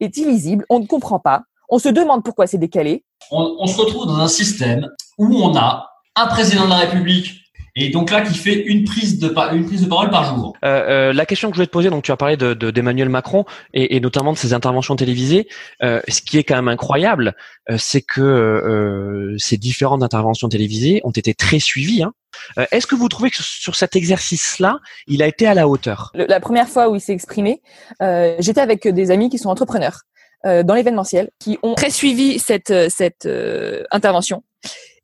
est 0.00 0.16
illisible 0.16 0.64
on 0.70 0.80
ne 0.80 0.86
comprend 0.86 1.18
pas 1.18 1.42
on 1.68 1.78
se 1.78 1.88
demande 1.88 2.22
pourquoi 2.22 2.46
c'est 2.46 2.58
décalé. 2.58 3.04
On, 3.30 3.66
se 3.66 3.76
retrouve 3.80 4.06
dans 4.06 4.18
un 4.18 4.28
système 4.28 4.86
où 5.18 5.26
on 5.42 5.56
a 5.56 5.88
un 6.14 6.26
président 6.26 6.64
de 6.64 6.70
la 6.70 6.76
République 6.76 7.40
et 7.76 7.88
donc 7.90 8.10
là 8.10 8.20
qui 8.22 8.34
fait 8.38 8.54
une 8.54 8.84
prise 8.84 9.18
de, 9.18 9.28
pa- 9.28 9.52
une 9.52 9.66
prise 9.66 9.82
de 9.82 9.88
parole 9.88 10.10
par 10.10 10.24
jour. 10.34 10.54
Euh, 10.64 11.08
euh, 11.10 11.12
la 11.12 11.26
question 11.26 11.48
que 11.50 11.54
je 11.54 11.58
voulais 11.58 11.66
te 11.66 11.72
poser, 11.72 11.90
donc 11.90 12.04
tu 12.04 12.12
as 12.12 12.16
parlé 12.16 12.36
de 12.36 12.54
de- 12.54 12.70
d'Emmanuel 12.70 13.08
Macron 13.08 13.44
et, 13.72 13.96
et 13.96 14.00
notamment 14.00 14.32
de 14.32 14.38
ses 14.38 14.52
interventions 14.52 14.96
télévisées. 14.96 15.48
Euh, 15.82 16.00
ce 16.08 16.20
qui 16.22 16.38
est 16.38 16.44
quand 16.44 16.56
même 16.56 16.68
incroyable, 16.68 17.34
euh, 17.70 17.76
c'est 17.78 18.02
que 18.02 18.20
euh, 18.20 19.36
ces 19.38 19.56
différentes 19.56 20.02
interventions 20.02 20.48
télévisées 20.48 21.00
ont 21.04 21.10
été 21.10 21.34
très 21.34 21.58
suivies. 21.58 22.02
Hein. 22.02 22.12
Euh, 22.58 22.66
Est-ce 22.72 22.86
que 22.86 22.94
vous 22.94 23.08
trouvez 23.08 23.30
que 23.30 23.36
sur 23.40 23.76
cet 23.76 23.96
exercice-là, 23.96 24.78
il 25.06 25.22
a 25.22 25.26
été 25.26 25.46
à 25.46 25.54
la 25.54 25.68
hauteur? 25.68 26.10
Le- 26.14 26.26
la 26.26 26.40
première 26.40 26.68
fois 26.68 26.88
où 26.88 26.94
il 26.94 27.00
s'est 27.00 27.12
exprimé, 27.12 27.60
euh, 28.02 28.36
j'étais 28.38 28.60
avec 28.60 28.86
des 28.88 29.10
amis 29.10 29.30
qui 29.30 29.38
sont 29.38 29.48
entrepreneurs 29.48 30.00
euh, 30.46 30.62
dans 30.62 30.74
l'événementiel, 30.74 31.30
qui 31.38 31.58
ont 31.62 31.74
très 31.74 31.90
suivi 31.90 32.38
cette, 32.38 32.72
cette 32.90 33.26
euh, 33.26 33.82
intervention. 33.90 34.42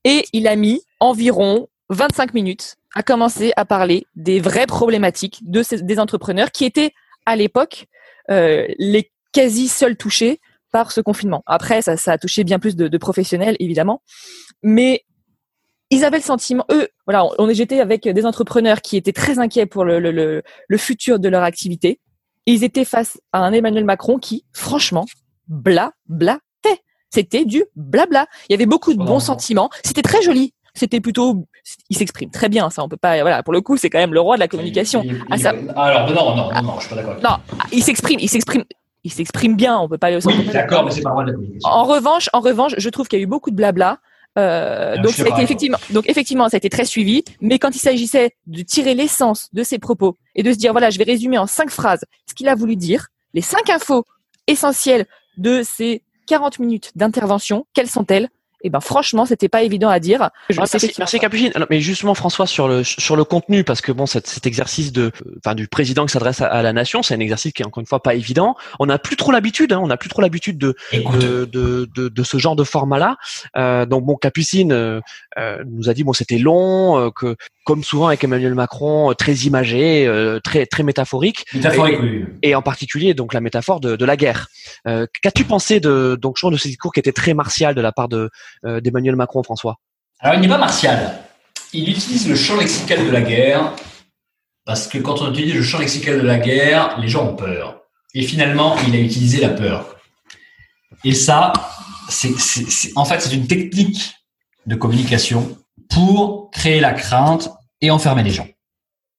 Et 0.05 0.25
il 0.33 0.47
a 0.49 0.57
mis 0.57 0.83
environ 0.99 1.69
25 1.91 2.35
minutes 2.35 2.77
à 2.95 3.03
commencer 3.03 3.53
à 3.57 3.65
parler 3.65 4.07
des 4.17 4.41
vraies 4.41 4.67
problématiques 4.67 5.41
de 5.43 5.63
ces, 5.63 5.83
des 5.83 5.99
entrepreneurs 5.99 6.51
qui 6.51 6.65
étaient 6.65 6.93
à 7.27 7.37
l'époque 7.37 7.87
euh, 8.31 8.67
les 8.79 9.13
quasi 9.33 9.69
seuls 9.69 9.97
touchés 9.97 10.41
par 10.73 10.93
ce 10.93 11.01
confinement. 11.01 11.43
Après, 11.47 11.83
ça, 11.83 11.97
ça 11.97 12.13
a 12.13 12.19
touché 12.19 12.45
bien 12.45 12.59
plus 12.59 12.77
de, 12.77 12.89
de 12.89 12.99
professionnels, 12.99 13.57
évidemment. 13.59 14.03
Mais 14.63 15.05
ils 15.91 16.05
avaient 16.05 16.19
le 16.19 16.23
sentiment, 16.23 16.65
eux, 16.71 16.89
voilà, 17.07 17.25
on, 17.39 17.49
est 17.49 17.55
j'étais 17.55 17.81
avec 17.81 18.09
des 18.09 18.25
entrepreneurs 18.25 18.81
qui 18.81 18.97
étaient 18.97 19.13
très 19.13 19.41
inquiets 19.41 19.67
pour 19.67 19.85
le, 19.85 19.99
le, 19.99 20.13
le, 20.13 20.43
le 20.69 20.79
futur 20.79 21.19
de 21.19 21.29
leur 21.29 21.43
activité. 21.43 22.01
Ils 22.47 22.63
étaient 22.63 22.85
face 22.85 23.21
à 23.33 23.41
un 23.41 23.53
Emmanuel 23.53 23.85
Macron 23.85 24.19
qui, 24.19 24.45
franchement, 24.53 25.07
bla, 25.49 25.93
bla, 26.07 26.39
C'était 27.11 27.45
du 27.45 27.65
blabla. 27.75 28.27
Il 28.49 28.53
y 28.53 28.55
avait 28.55 28.67
beaucoup 28.67 28.95
de 28.95 29.03
bons 29.03 29.19
sentiments. 29.19 29.69
C'était 29.85 30.03
très 30.03 30.23
joli. 30.23 30.55
C'était 30.81 31.01
plutôt, 31.01 31.47
il 31.91 31.97
s'exprime 31.99 32.31
très 32.31 32.49
bien. 32.49 32.71
Ça, 32.71 32.83
on 32.83 32.89
peut 32.89 32.97
pas, 32.97 33.21
voilà. 33.21 33.43
Pour 33.43 33.53
le 33.53 33.61
coup, 33.61 33.77
c'est 33.77 33.91
quand 33.91 33.99
même 33.99 34.15
le 34.15 34.21
roi 34.21 34.37
de 34.37 34.41
la 34.41 34.49
communication. 34.49 35.03
Il- 35.05 35.11
il- 35.13 35.25
Ah, 35.31 35.37
ça- 35.37 35.55
Alors, 35.77 36.09
non, 36.11 36.35
non, 36.35 36.51
non, 36.55 36.63
non, 36.63 36.75
je 36.81 36.87
suis 36.87 36.95
pas 36.95 37.03
d'accord. 37.03 37.17
Non, 37.23 37.37
il 37.71 37.83
s'exprime, 37.83 38.19
il 38.19 38.31
s'exprime, 38.31 38.65
il 39.05 39.13
s'exprime 39.13 39.57
bien. 39.57 39.79
On 39.79 39.87
peut 39.89 39.99
pas 39.99 40.11
le. 40.11 40.21
Oui, 40.25 40.47
d'accord, 40.51 40.85
mais 40.85 40.91
c'est 40.91 41.03
pas 41.03 41.11
le 41.11 41.15
roi 41.17 41.25
de 41.25 41.31
la 41.33 41.35
communication. 41.35 41.69
En 41.71 41.85
revanche, 41.85 42.31
en 42.33 42.41
revanche, 42.41 42.73
je 42.79 42.89
trouve 42.89 43.09
qu'il 43.09 43.19
y 43.19 43.23
a 43.23 43.25
eu 43.25 43.27
beaucoup 43.29 43.51
de 43.51 43.57
blabla. 43.57 43.99
Euh, 44.39 44.95
donc, 45.03 45.13
ça 45.13 45.23
a 45.25 45.27
été 45.27 45.43
effectivement, 45.43 45.79
donc 45.91 46.09
effectivement, 46.09 46.49
ça 46.49 46.57
a 46.57 46.59
été 46.59 46.71
très 46.71 46.87
suivi. 46.87 47.25
Mais 47.43 47.59
quand 47.59 47.75
il 47.77 47.79
s'agissait 47.81 48.31
de 48.47 48.63
tirer 48.63 48.95
l'essence 48.95 49.49
de 49.53 49.63
ses 49.63 49.79
propos 49.79 50.17
et 50.35 50.43
de 50.43 50.51
se 50.53 50.57
dire, 50.57 50.73
voilà, 50.73 50.89
je 50.89 50.97
vais 50.99 51.05
résumer 51.05 51.37
en 51.37 51.47
cinq 51.47 51.69
phrases 51.71 52.05
ce 52.27 52.35
qu'il 52.35 52.49
a 52.49 52.55
voulu 52.55 52.77
dire, 52.77 53.09
les 53.35 53.43
cinq 53.43 53.69
infos 53.69 54.05
essentielles 54.47 55.05
de 55.37 55.63
ces 55.63 56.03
40 56.27 56.59
minutes 56.61 56.93
d'intervention, 56.95 57.67
quelles 57.75 57.89
sont-elles? 57.91 58.29
Eh 58.63 58.71
ben, 58.71 58.81
franchement, 58.81 59.27
c'était 59.27 59.49
pas 59.49 59.63
évident 59.63 59.89
à 59.89 60.01
dire. 60.01 60.31
Je 60.49 60.61
Ouais, 60.61 60.67
sais 60.67 60.79
merci, 60.83 60.95
merci 60.99 61.19
Capucine. 61.19 61.51
Alors, 61.55 61.69
mais 61.71 61.81
justement, 61.81 62.15
François, 62.15 62.47
sur 62.47 62.69
le 62.69 62.85
sur 62.85 63.17
le 63.17 63.25
contenu, 63.25 63.65
parce 63.65 63.81
que 63.81 63.93
bon, 63.93 64.07
cet, 64.07 64.27
cet 64.27 64.47
exercice 64.47 64.93
de, 64.93 65.13
enfin, 65.39 65.55
du 65.55 65.67
président 65.69 66.05
qui 66.07 66.13
s'adresse 66.13 66.41
à, 66.41 66.47
à 66.47 66.63
la 66.63 66.73
nation, 66.73 67.03
c'est 67.03 67.15
un 67.15 67.21
exercice 67.21 67.53
qui 67.53 67.63
est 67.63 67.67
encore 67.67 67.81
une 67.81 67.87
fois 67.87 68.03
pas 68.03 68.15
évident. 68.15 68.55
On 68.79 68.87
n'a 68.87 68.99
plus 68.99 69.17
trop 69.17 69.33
l'habitude, 69.33 69.73
hein, 69.73 69.81
on 69.83 69.87
n'a 69.87 69.97
plus 69.97 70.09
trop 70.11 70.21
l'habitude 70.21 70.59
de, 70.59 70.75
de, 70.93 71.45
de, 71.47 71.89
de, 71.95 72.09
de 72.09 72.23
ce 72.23 72.37
genre 72.39 72.57
de 72.57 72.65
format-là. 72.65 73.17
Euh, 73.57 73.87
donc 73.87 74.05
bon, 74.05 74.17
Capucine 74.17 74.73
euh, 74.73 75.01
euh, 75.39 75.63
nous 75.67 75.89
a 75.89 75.95
dit 75.95 76.05
bon, 76.05 76.13
c'était 76.13 76.39
long, 76.39 76.99
euh, 76.99 77.11
que 77.11 77.37
comme 77.65 77.85
souvent 77.85 78.09
avec 78.09 78.25
Emmanuel 78.25 78.55
Macron, 78.55 79.11
euh, 79.11 79.15
très 79.15 79.35
imagé, 79.35 80.07
euh, 80.07 80.41
très 80.41 80.67
très 80.67 80.83
métaphorique, 80.83 81.47
métaphorique, 81.55 81.99
oui. 82.03 82.25
et 82.43 82.55
en 82.55 82.63
particulier 82.63 83.15
donc 83.15 83.33
la 83.33 83.41
métaphore 83.41 83.81
de, 83.81 83.97
de 83.97 84.05
la 84.05 84.17
guerre. 84.17 84.49
Euh, 84.87 85.07
Qu'as-tu 85.23 85.45
pensé 85.45 85.81
de 85.81 86.19
donc 86.21 86.37
je 86.39 86.47
de 86.51 86.57
ce 86.57 86.69
discours 86.69 86.93
qui 86.93 86.99
était 87.01 87.13
très 87.13 87.33
martial 87.33 87.75
de 87.75 87.81
la 87.81 87.93
part 87.93 88.09
de 88.09 88.29
d'Emmanuel 88.63 89.17
Macron, 89.17 89.43
François 89.43 89.77
Alors, 90.21 90.37
il 90.37 90.41
n'est 90.41 90.49
pas 90.49 90.59
martial. 90.59 91.21
Il 91.73 91.89
utilise 91.89 92.29
le 92.29 92.35
champ 92.35 92.57
lexical 92.57 93.05
de 93.05 93.11
la 93.11 93.23
guerre 93.23 93.73
parce 94.65 94.87
que 94.87 94.99
quand 94.99 95.21
on 95.21 95.33
utilise 95.33 95.55
le 95.55 95.63
champ 95.63 95.79
lexical 95.79 96.21
de 96.21 96.27
la 96.27 96.39
guerre, 96.39 96.99
les 97.01 97.09
gens 97.09 97.27
ont 97.27 97.37
peur. 97.37 97.81
Et 98.15 98.23
finalement, 98.23 98.77
il 98.87 98.95
a 98.95 98.99
utilisé 98.99 99.41
la 99.41 99.49
peur. 99.49 99.97
Et 101.05 101.15
ça, 101.15 101.53
c'est, 102.09 102.35
en 102.97 103.05
fait, 103.05 103.21
c'est 103.21 103.35
une 103.35 103.47
technique 103.47 104.15
de 104.67 104.75
communication 104.75 105.57
pour 105.89 106.51
créer 106.51 106.81
la 106.81 106.93
crainte 106.93 107.51
et 107.81 107.91
enfermer 107.91 108.23
les 108.23 108.31
gens. 108.31 108.49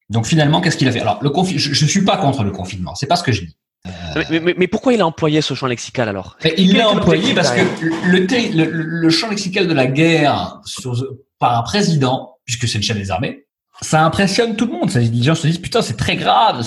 Donc 0.10 0.26
finalement, 0.26 0.62
qu'est-ce 0.62 0.78
qu'il 0.78 0.88
a 0.88 0.92
fait? 0.92 1.00
Alors, 1.00 1.20
je, 1.22 1.58
je 1.58 1.86
suis 1.86 2.04
pas 2.04 2.18
contre 2.18 2.44
le 2.44 2.52
confinement. 2.52 2.96
C'est 2.96 3.08
pas 3.08 3.16
ce 3.16 3.24
que 3.24 3.32
je 3.32 3.42
dis. 3.42 3.58
Mais, 4.30 4.40
mais- 4.40 4.56
mais 4.58 4.68
pourquoi 4.68 4.94
il 4.94 5.02
a 5.02 5.08
employé 5.08 5.42
ce 5.42 5.54
champ 5.54 5.68
lexical 5.68 6.08
alors? 6.10 6.38
Il 6.58 6.78
l'a 6.78 6.90
employé 6.90 7.34
parce 7.34 7.52
que 7.52 7.62
le, 7.82 8.20
le, 8.20 8.66
le- 8.66 8.82
le 8.84 9.10
champ 9.10 9.30
lexical 9.30 9.68
de 9.68 9.74
la 9.74 9.88
guerre 9.88 10.60
sur- 10.66 11.04
par 11.40 11.58
un 11.58 11.64
président, 11.64 12.38
puisque 12.46 12.68
c'est 12.68 12.78
le 12.78 12.84
chef 12.84 12.98
des 12.98 13.10
armées, 13.12 13.46
ça 13.82 14.04
impressionne 14.06 14.56
tout 14.56 14.68
le 14.68 14.74
monde. 14.74 14.92
Les 14.94 15.24
gens 15.24 15.34
se 15.34 15.48
disent 15.48 15.58
putain 15.58 15.82
c'est 15.82 15.98
très 15.98 16.16
grave. 16.16 16.62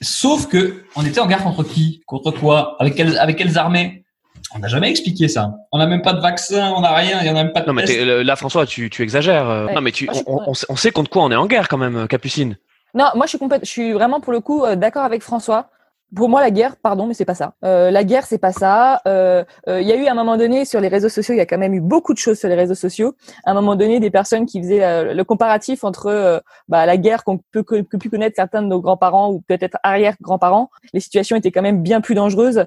Sauf 0.00 0.48
que 0.48 0.82
on 0.96 1.04
était 1.04 1.20
en 1.20 1.26
guerre 1.26 1.42
contre 1.44 1.62
qui? 1.62 2.02
Contre 2.06 2.32
quoi? 2.32 2.76
Avec 2.80 2.94
quelles, 2.96 3.16
avec 3.18 3.36
quelles 3.36 3.56
armées? 3.58 4.04
On 4.54 4.58
n'a 4.58 4.68
jamais 4.68 4.90
expliqué 4.90 5.28
ça. 5.28 5.52
On 5.70 5.78
n'a 5.78 5.86
même 5.86 6.02
pas 6.02 6.12
de 6.12 6.20
vaccin, 6.20 6.72
on 6.76 6.80
n'a 6.80 6.92
rien, 6.94 7.20
il 7.22 7.26
y 7.26 7.30
en 7.30 7.36
a 7.36 7.44
même 7.44 7.52
pas 7.52 7.60
de 7.60 7.66
Non 7.68 7.72
mais 7.72 7.84
test. 7.84 7.98
euh, 8.00 8.22
là 8.24 8.36
François, 8.36 8.66
tu, 8.66 8.90
tu 8.90 9.02
exagères. 9.02 9.48
euh, 9.48 9.66
Ouais. 9.66 9.74
Non 9.74 9.80
mais 9.80 9.92
tu, 9.92 10.10
on, 10.26 10.48
on, 10.48 10.52
on 10.68 10.76
sait 10.76 10.90
contre 10.90 11.08
quoi 11.10 11.22
on 11.22 11.30
est 11.30 11.36
en 11.36 11.46
guerre 11.46 11.68
quand 11.68 11.78
même, 11.78 12.06
Capucine. 12.08 12.56
Non, 12.94 13.06
moi 13.14 13.24
je 13.26 13.30
suis 13.30 13.38
complète, 13.38 13.64
je 13.64 13.70
suis 13.70 13.92
vraiment 13.92 14.20
pour 14.20 14.32
le 14.32 14.40
coup 14.40 14.64
euh, 14.64 14.74
d'accord 14.76 15.04
avec 15.04 15.22
François. 15.22 15.70
Pour 16.14 16.28
moi, 16.28 16.40
la 16.40 16.50
guerre, 16.50 16.76
pardon, 16.76 17.06
mais 17.06 17.14
c'est 17.14 17.24
pas 17.24 17.34
ça. 17.34 17.54
Euh, 17.64 17.90
la 17.90 18.04
guerre, 18.04 18.26
c'est 18.26 18.38
pas 18.38 18.52
ça. 18.52 19.00
Euh, 19.06 19.44
euh, 19.68 19.80
il 19.80 19.88
y 19.88 19.92
a 19.92 19.96
eu 19.96 20.06
à 20.06 20.12
un 20.12 20.14
moment 20.14 20.36
donné 20.36 20.64
sur 20.64 20.80
les 20.80 20.88
réseaux 20.88 21.08
sociaux, 21.08 21.34
il 21.34 21.38
y 21.38 21.40
a 21.40 21.46
quand 21.46 21.58
même 21.58 21.74
eu 21.74 21.80
beaucoup 21.80 22.12
de 22.12 22.18
choses 22.18 22.38
sur 22.38 22.48
les 22.48 22.54
réseaux 22.54 22.74
sociaux. 22.74 23.14
À 23.44 23.52
un 23.52 23.54
moment 23.54 23.76
donné, 23.76 23.98
des 23.98 24.10
personnes 24.10 24.44
qui 24.44 24.60
faisaient 24.60 25.14
le 25.14 25.24
comparatif 25.24 25.84
entre 25.84 26.42
bah, 26.68 26.84
la 26.84 26.96
guerre 26.96 27.24
qu'on 27.24 27.38
peut 27.38 27.62
que, 27.62 27.82
pu 27.82 28.10
connaître 28.10 28.36
certains 28.36 28.62
de 28.62 28.66
nos 28.66 28.80
grands-parents 28.80 29.30
ou 29.30 29.40
peut-être 29.40 29.78
arrière-grands-parents. 29.82 30.70
Les 30.92 31.00
situations 31.00 31.36
étaient 31.36 31.50
quand 31.50 31.62
même 31.62 31.82
bien 31.82 32.00
plus 32.00 32.14
dangereuses. 32.14 32.66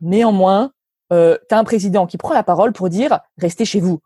Néanmoins, 0.00 0.72
euh, 1.12 1.36
tu 1.48 1.54
as 1.54 1.58
un 1.58 1.64
président 1.64 2.06
qui 2.06 2.18
prend 2.18 2.34
la 2.34 2.42
parole 2.42 2.72
pour 2.72 2.88
dire 2.88 3.20
restez 3.38 3.64
chez 3.64 3.80
vous. 3.80 4.00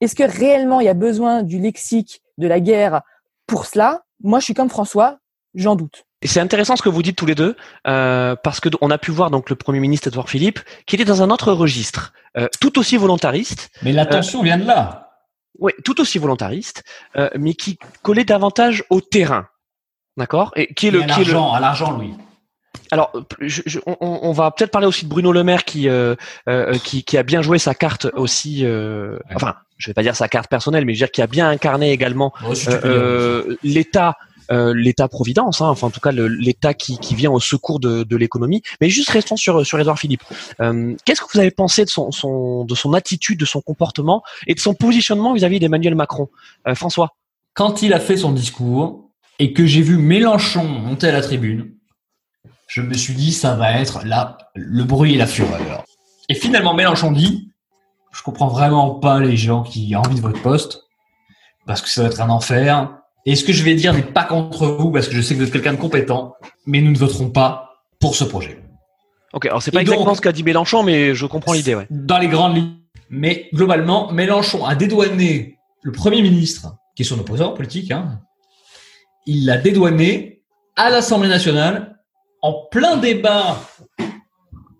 Est-ce 0.00 0.14
que 0.14 0.22
réellement 0.22 0.80
il 0.80 0.86
y 0.86 0.88
a 0.88 0.94
besoin 0.94 1.42
du 1.42 1.58
lexique 1.58 2.22
de 2.38 2.46
la 2.46 2.60
guerre 2.60 3.02
pour 3.46 3.66
cela? 3.66 4.02
Moi, 4.22 4.38
je 4.40 4.44
suis 4.44 4.54
comme 4.54 4.70
François, 4.70 5.18
j'en 5.54 5.76
doute. 5.76 6.04
Et 6.22 6.28
c'est 6.28 6.40
intéressant 6.40 6.76
ce 6.76 6.82
que 6.82 6.88
vous 6.88 7.02
dites 7.02 7.16
tous 7.16 7.26
les 7.26 7.34
deux, 7.34 7.56
euh, 7.86 8.36
parce 8.36 8.60
que 8.60 8.68
on 8.80 8.90
a 8.90 8.98
pu 8.98 9.10
voir 9.10 9.30
donc 9.30 9.48
le 9.48 9.56
Premier 9.56 9.80
ministre 9.80 10.08
Edouard 10.08 10.28
Philippe, 10.28 10.60
qui 10.86 10.96
était 10.96 11.04
dans 11.04 11.22
un 11.22 11.30
autre 11.30 11.52
registre, 11.52 12.12
euh, 12.36 12.46
tout 12.60 12.78
aussi 12.78 12.96
volontariste. 12.96 13.70
Mais 13.82 13.92
l'attention 13.92 14.42
vient 14.42 14.58
de 14.58 14.66
là. 14.66 15.12
Oui, 15.58 15.72
tout 15.84 16.00
aussi 16.00 16.18
volontariste, 16.18 16.84
euh, 17.16 17.30
mais 17.38 17.54
qui 17.54 17.78
collait 18.02 18.24
davantage 18.24 18.84
au 18.90 19.00
terrain, 19.00 19.46
d'accord? 20.16 20.52
Et 20.56 20.72
qui 20.74 20.88
est 20.88 20.90
le, 20.90 21.02
à 21.02 21.06
l'argent, 21.06 21.52
à 21.52 21.60
l'argent, 21.60 21.92
Louis. 21.92 22.14
Alors, 22.92 23.12
on, 23.86 23.96
on, 24.00 24.32
va 24.32 24.50
peut-être 24.50 24.70
parler 24.70 24.86
aussi 24.86 25.04
de 25.04 25.10
Bruno 25.10 25.32
Le 25.32 25.44
Maire 25.44 25.64
qui, 25.64 25.88
qui, 26.82 27.04
qui 27.04 27.18
a 27.18 27.22
bien 27.22 27.40
joué 27.40 27.58
sa 27.58 27.74
carte 27.74 28.08
aussi. 28.14 28.66
Enfin, 29.34 29.54
je 29.76 29.88
vais 29.88 29.94
pas 29.94 30.02
dire 30.02 30.16
sa 30.16 30.28
carte 30.28 30.50
personnelle, 30.50 30.84
mais 30.84 30.94
je 30.94 30.98
veux 30.98 31.06
dire 31.06 31.12
qui 31.12 31.22
a 31.22 31.26
bien 31.26 31.48
incarné 31.48 31.92
également 31.92 32.32
l'État 33.62 34.16
euh, 34.52 34.74
l'État-providence, 34.74 35.60
hein, 35.60 35.68
enfin 35.68 35.86
en 35.86 35.90
tout 35.90 36.00
cas 36.00 36.10
l'État 36.12 36.74
qui, 36.74 36.98
qui, 36.98 37.14
vient 37.14 37.30
au 37.30 37.38
secours 37.40 37.78
de, 37.78 38.02
de 38.02 38.16
l'économie. 38.16 38.62
Mais 38.80 38.90
juste 38.90 39.10
restons 39.10 39.36
sur 39.36 39.64
sur 39.64 39.78
Édouard 39.78 39.98
Philippe. 39.98 40.22
Euh, 40.60 40.96
Qu'est-ce 41.04 41.20
que 41.20 41.26
vous 41.32 41.38
avez 41.38 41.50
pensé 41.50 41.84
de 41.84 41.90
son, 41.90 42.10
son, 42.10 42.64
de 42.64 42.74
son 42.74 42.92
attitude, 42.92 43.38
de 43.38 43.44
son 43.44 43.60
comportement 43.60 44.22
et 44.46 44.54
de 44.54 44.60
son 44.60 44.74
positionnement 44.74 45.34
vis-à-vis 45.34 45.60
d'Emmanuel 45.60 45.94
Macron, 45.94 46.28
euh, 46.66 46.74
François 46.74 47.14
Quand 47.54 47.82
il 47.82 47.92
a 47.92 48.00
fait 48.00 48.16
son 48.16 48.32
discours 48.32 49.10
et 49.38 49.52
que 49.52 49.66
j'ai 49.66 49.82
vu 49.82 49.96
Mélenchon 49.96 50.64
monter 50.64 51.08
à 51.08 51.12
la 51.12 51.20
tribune, 51.20 51.72
je 52.66 52.82
me 52.82 52.94
suis 52.94 53.14
dit 53.14 53.32
ça 53.32 53.54
va 53.54 53.72
être 53.78 54.04
là 54.04 54.36
le 54.54 54.84
bruit 54.84 55.14
et 55.14 55.18
la 55.18 55.26
fureur. 55.26 55.84
Et 56.28 56.34
finalement 56.34 56.74
Mélenchon 56.74 57.12
dit 57.12 57.50
je 58.12 58.22
comprends 58.22 58.48
vraiment 58.48 58.96
pas 58.96 59.20
les 59.20 59.36
gens 59.36 59.62
qui 59.62 59.94
ont 59.94 60.00
envie 60.00 60.16
de 60.16 60.20
votre 60.20 60.42
poste 60.42 60.84
parce 61.66 61.80
que 61.82 61.88
ça 61.88 62.02
va 62.02 62.08
être 62.08 62.20
un 62.20 62.30
enfer 62.30 62.99
et 63.26 63.36
ce 63.36 63.44
que 63.44 63.52
je 63.52 63.62
vais 63.62 63.74
dire 63.74 63.92
n'est 63.92 64.02
pas 64.02 64.24
contre 64.24 64.66
vous 64.66 64.90
parce 64.90 65.08
que 65.08 65.14
je 65.14 65.20
sais 65.20 65.34
que 65.34 65.40
vous 65.40 65.46
êtes 65.46 65.52
quelqu'un 65.52 65.74
de 65.74 65.78
compétent, 65.78 66.34
mais 66.66 66.80
nous 66.80 66.92
ne 66.92 66.98
voterons 66.98 67.30
pas 67.30 67.84
pour 67.98 68.14
ce 68.14 68.24
projet. 68.24 68.62
Ok, 69.32 69.46
alors 69.46 69.62
c'est 69.62 69.70
pas 69.70 69.82
exactement 69.82 70.14
ce 70.14 70.20
qu'a 70.20 70.32
dit 70.32 70.42
Mélenchon, 70.42 70.82
mais 70.82 71.14
je 71.14 71.26
comprends 71.26 71.52
l'idée. 71.52 71.74
Ouais. 71.74 71.86
Dans 71.90 72.18
les 72.18 72.28
grandes 72.28 72.56
lignes. 72.56 72.76
Mais 73.10 73.48
globalement, 73.52 74.10
Mélenchon 74.12 74.64
a 74.64 74.74
dédouané 74.74 75.58
le 75.82 75.92
Premier 75.92 76.22
ministre, 76.22 76.76
qui 76.94 77.02
est 77.02 77.04
son 77.04 77.18
opposant 77.18 77.52
politique, 77.52 77.90
hein, 77.90 78.20
il 79.26 79.46
l'a 79.46 79.56
dédouané 79.56 80.42
à 80.76 80.90
l'Assemblée 80.90 81.28
nationale 81.28 81.98
en 82.42 82.66
plein 82.70 82.96
débat 82.96 83.60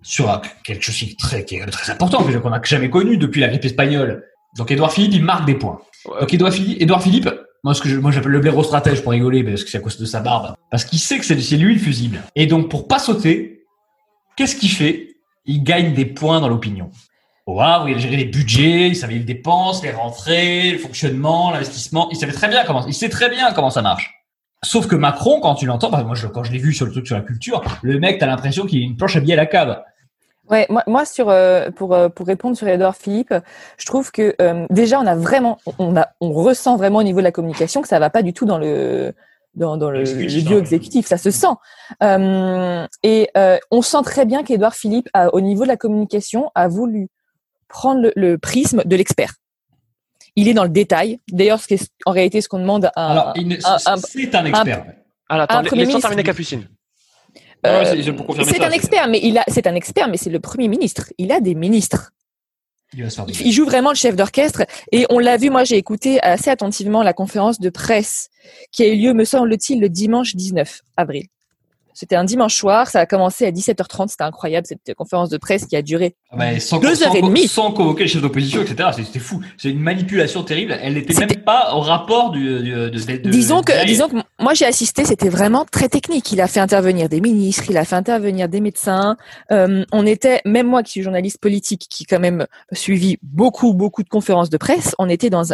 sur 0.02 0.40
quelque 0.64 0.82
chose 0.82 0.96
qui 0.96 1.04
est 1.10 1.18
très, 1.18 1.44
qui 1.44 1.56
est 1.56 1.66
très 1.66 1.92
important, 1.92 2.22
qu'on 2.22 2.50
n'a 2.50 2.62
jamais 2.62 2.90
connu 2.90 3.16
depuis 3.16 3.40
la 3.40 3.48
grippe 3.48 3.64
espagnole. 3.64 4.24
Donc 4.56 4.70
Édouard 4.70 4.92
Philippe, 4.92 5.12
il 5.14 5.22
marque 5.22 5.44
des 5.44 5.54
points. 5.54 5.80
Donc 6.20 6.32
Édouard 6.32 6.52
Philippe, 6.52 6.80
Édouard 6.80 7.02
Philippe 7.02 7.28
moi, 7.62 7.74
ce 7.74 7.82
que 7.82 7.88
je, 7.88 7.96
moi, 7.96 8.10
j'appelle 8.10 8.32
le 8.32 8.40
blaireau 8.40 8.62
stratège 8.62 9.02
pour 9.02 9.12
rigoler, 9.12 9.44
parce 9.44 9.64
que 9.64 9.70
c'est 9.70 9.78
à 9.78 9.80
cause 9.80 9.98
de 9.98 10.06
sa 10.06 10.20
barbe. 10.20 10.54
Parce 10.70 10.84
qu'il 10.84 10.98
sait 10.98 11.18
que 11.18 11.24
c'est, 11.24 11.34
lui 11.56 11.74
le 11.74 11.80
fusible. 11.80 12.22
Et 12.34 12.46
donc, 12.46 12.70
pour 12.70 12.88
pas 12.88 12.98
sauter, 12.98 13.64
qu'est-ce 14.36 14.56
qu'il 14.56 14.70
fait? 14.70 15.16
Il 15.44 15.62
gagne 15.62 15.94
des 15.94 16.06
points 16.06 16.40
dans 16.40 16.48
l'opinion. 16.48 16.90
Waouh, 17.46 17.88
il 17.88 17.96
a 17.96 17.98
géré 17.98 18.16
les 18.16 18.26
budgets, 18.26 18.88
il 18.88 18.96
savait 18.96 19.14
les 19.14 19.20
dépenses, 19.20 19.82
les 19.82 19.90
rentrées, 19.90 20.70
le 20.70 20.78
fonctionnement, 20.78 21.50
l'investissement. 21.50 22.08
Il 22.10 22.16
savait 22.16 22.32
très 22.32 22.48
bien 22.48 22.64
comment, 22.64 22.86
il 22.86 22.94
sait 22.94 23.08
très 23.08 23.28
bien 23.28 23.52
comment 23.52 23.70
ça 23.70 23.82
marche. 23.82 24.14
Sauf 24.62 24.86
que 24.86 24.94
Macron, 24.94 25.40
quand 25.40 25.54
tu 25.54 25.66
l'entends, 25.66 25.90
moi, 26.04 26.14
je, 26.14 26.26
quand 26.26 26.44
je 26.44 26.52
l'ai 26.52 26.58
vu 26.58 26.72
sur 26.72 26.86
le 26.86 26.92
truc 26.92 27.06
sur 27.06 27.16
la 27.16 27.22
culture, 27.22 27.62
le 27.82 27.98
mec, 27.98 28.18
t'as 28.18 28.26
l'impression 28.26 28.66
qu'il 28.66 28.80
a 28.80 28.84
une 28.84 28.96
planche 28.96 29.16
à 29.16 29.20
billets 29.20 29.34
à 29.34 29.36
la 29.36 29.46
cave. 29.46 29.82
Ouais, 30.50 30.66
moi, 30.68 30.82
moi 30.86 31.04
sur 31.04 31.28
euh, 31.28 31.70
pour 31.70 31.94
euh, 31.94 32.08
pour 32.08 32.26
répondre 32.26 32.56
sur 32.56 32.66
Edouard 32.66 32.96
Philippe, 32.96 33.32
je 33.78 33.86
trouve 33.86 34.10
que 34.10 34.34
euh, 34.42 34.66
déjà 34.68 34.98
on 34.98 35.06
a 35.06 35.14
vraiment 35.14 35.58
on 35.78 35.96
a 35.96 36.08
on 36.20 36.32
ressent 36.32 36.76
vraiment 36.76 36.98
au 36.98 37.02
niveau 37.04 37.20
de 37.20 37.24
la 37.24 37.32
communication 37.32 37.82
que 37.82 37.88
ça 37.88 38.00
va 38.00 38.10
pas 38.10 38.22
du 38.22 38.32
tout 38.32 38.46
dans 38.46 38.58
le 38.58 39.12
dans, 39.54 39.76
dans 39.76 39.90
le, 39.90 40.02
le 40.02 40.42
duo 40.42 40.58
exécutif, 40.58 41.06
ça 41.06 41.18
se 41.18 41.30
sent. 41.30 41.54
et 43.02 43.30
on 43.70 43.82
sent 43.82 44.02
très 44.04 44.24
bien 44.24 44.44
qu'Edouard 44.44 44.74
Philippe, 44.74 45.08
a, 45.12 45.34
au 45.34 45.40
niveau 45.40 45.64
de 45.64 45.68
la 45.68 45.76
communication, 45.76 46.52
a 46.54 46.68
voulu 46.68 47.08
prendre 47.68 48.12
le, 48.14 48.38
prisme 48.38 48.82
de 48.84 48.94
l'expert. 48.94 49.34
Il 50.36 50.46
est 50.46 50.54
dans 50.54 50.62
le 50.62 50.68
détail. 50.68 51.18
D'ailleurs, 51.32 51.58
ce 51.60 51.74
en 52.06 52.12
réalité 52.12 52.40
ce 52.40 52.48
qu'on 52.48 52.60
demande 52.60 52.90
à 52.94 53.10
Alors, 53.10 53.34
c'est 53.34 54.34
un, 54.36 54.44
expert. 54.44 54.84
Alors, 55.28 55.46
attends, 55.48 55.62
laisse 55.74 56.00
terminer 56.00 56.22
Capucine. 56.22 56.68
Euh, 57.66 57.84
c'est 58.44 58.62
un 58.62 58.70
expert, 58.70 59.08
mais 59.08 59.20
il 59.22 59.38
a, 59.38 59.44
c'est 59.48 59.66
un 59.66 59.74
expert, 59.74 60.08
mais 60.08 60.16
c'est 60.16 60.30
le 60.30 60.40
premier 60.40 60.68
ministre. 60.68 61.12
Il 61.18 61.30
a 61.32 61.40
des 61.40 61.54
ministres. 61.54 62.12
Il, 62.94 63.52
joue 63.52 63.64
vraiment 63.64 63.90
le 63.90 63.96
chef 63.96 64.16
d'orchestre. 64.16 64.64
Et 64.90 65.06
on 65.10 65.18
l'a 65.18 65.36
vu, 65.36 65.50
moi 65.50 65.62
j'ai 65.64 65.76
écouté 65.76 66.20
assez 66.22 66.50
attentivement 66.50 67.02
la 67.02 67.12
conférence 67.12 67.60
de 67.60 67.70
presse 67.70 68.30
qui 68.72 68.82
a 68.82 68.88
eu 68.88 68.96
lieu, 68.96 69.12
me 69.12 69.24
semble-t-il, 69.24 69.80
le 69.80 69.88
dimanche 69.88 70.34
19 70.34 70.80
avril. 70.96 71.26
C'était 72.00 72.16
un 72.16 72.24
dimanche 72.24 72.56
soir, 72.56 72.88
ça 72.88 73.00
a 73.00 73.04
commencé 73.04 73.44
à 73.44 73.50
17h30, 73.50 74.08
c'était 74.08 74.24
incroyable 74.24 74.66
cette 74.66 74.94
conférence 74.94 75.28
de 75.28 75.36
presse 75.36 75.66
qui 75.66 75.76
a 75.76 75.82
duré 75.82 76.16
ah 76.30 76.36
bah, 76.38 76.78
deux 76.80 77.02
heures 77.02 77.14
et 77.14 77.20
demie. 77.20 77.46
Sans 77.46 77.72
convoquer 77.72 78.04
le 78.04 78.08
chef 78.08 78.22
d'opposition, 78.22 78.62
etc. 78.62 78.88
C'était 78.96 79.18
fou. 79.18 79.42
C'est 79.58 79.68
une 79.68 79.80
manipulation 79.80 80.42
terrible. 80.42 80.78
Elle 80.80 80.94
n'était 80.94 81.12
même 81.12 81.44
pas 81.44 81.74
au 81.74 81.80
rapport 81.80 82.30
du, 82.30 82.42
de, 82.42 82.88
de, 82.88 83.28
disons 83.28 83.60
que, 83.60 83.84
disons 83.84 84.08
que 84.08 84.16
moi 84.38 84.54
j'ai 84.54 84.64
assisté, 84.64 85.04
c'était 85.04 85.28
vraiment 85.28 85.66
très 85.70 85.90
technique. 85.90 86.32
Il 86.32 86.40
a 86.40 86.46
fait 86.46 86.60
intervenir 86.60 87.10
des 87.10 87.20
ministres, 87.20 87.64
il 87.68 87.76
a 87.76 87.84
fait 87.84 87.96
intervenir 87.96 88.48
des 88.48 88.62
médecins. 88.62 89.18
Euh, 89.52 89.84
on 89.92 90.06
était, 90.06 90.40
même 90.46 90.68
moi 90.68 90.82
qui 90.82 90.92
suis 90.92 91.02
journaliste 91.02 91.38
politique, 91.38 91.86
qui 91.90 92.06
quand 92.06 92.18
même 92.18 92.46
suivi 92.72 93.18
beaucoup 93.22 93.74
beaucoup 93.74 94.02
de 94.02 94.08
conférences 94.08 94.48
de 94.48 94.56
presse, 94.56 94.94
on 94.98 95.10
était 95.10 95.28
dans, 95.28 95.52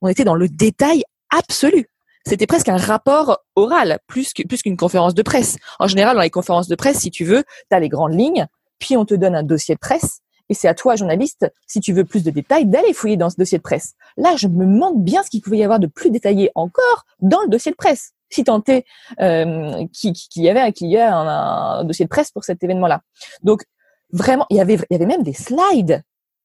on 0.00 0.06
était 0.06 0.22
dans 0.22 0.36
le 0.36 0.48
détail 0.48 1.02
absolu 1.36 1.88
c'était 2.28 2.46
presque 2.46 2.68
un 2.68 2.76
rapport 2.76 3.38
oral, 3.56 4.00
plus 4.06 4.34
qu'une 4.34 4.76
conférence 4.76 5.14
de 5.14 5.22
presse. 5.22 5.56
En 5.78 5.86
général, 5.86 6.14
dans 6.14 6.22
les 6.22 6.28
conférences 6.28 6.68
de 6.68 6.74
presse, 6.74 6.98
si 6.98 7.10
tu 7.10 7.24
veux, 7.24 7.42
tu 7.70 7.76
as 7.76 7.80
les 7.80 7.88
grandes 7.88 8.12
lignes, 8.12 8.46
puis 8.78 8.98
on 8.98 9.06
te 9.06 9.14
donne 9.14 9.34
un 9.34 9.42
dossier 9.42 9.74
de 9.74 9.80
presse, 9.80 10.20
et 10.50 10.54
c'est 10.54 10.68
à 10.68 10.74
toi, 10.74 10.94
journaliste, 10.94 11.50
si 11.66 11.80
tu 11.80 11.94
veux 11.94 12.04
plus 12.04 12.24
de 12.24 12.30
détails, 12.30 12.66
d'aller 12.66 12.92
fouiller 12.92 13.16
dans 13.16 13.30
ce 13.30 13.36
dossier 13.36 13.56
de 13.56 13.62
presse. 13.62 13.94
Là, 14.18 14.36
je 14.36 14.46
me 14.46 14.66
demande 14.66 15.02
bien 15.02 15.22
ce 15.22 15.30
qu'il 15.30 15.40
pouvait 15.40 15.56
y 15.56 15.64
avoir 15.64 15.78
de 15.78 15.86
plus 15.86 16.10
détaillé 16.10 16.50
encore 16.54 17.06
dans 17.20 17.40
le 17.40 17.48
dossier 17.48 17.72
de 17.72 17.76
presse. 17.76 18.12
Si 18.28 18.44
tant 18.44 18.62
est 18.68 18.84
euh, 19.20 19.86
qu'il 19.94 20.14
y 20.36 20.50
avait, 20.50 20.70
y 20.80 20.98
a 20.98 21.16
un, 21.16 21.84
dossier 21.84 22.04
de 22.04 22.10
presse 22.10 22.30
pour 22.30 22.44
cet 22.44 22.62
événement-là. 22.62 23.00
Donc, 23.42 23.64
vraiment, 24.12 24.46
il 24.50 24.58
y 24.58 24.60
avait, 24.60 24.78
y 24.90 24.94
avait 24.94 25.06
même 25.06 25.22
des 25.22 25.32
slides. 25.32 26.02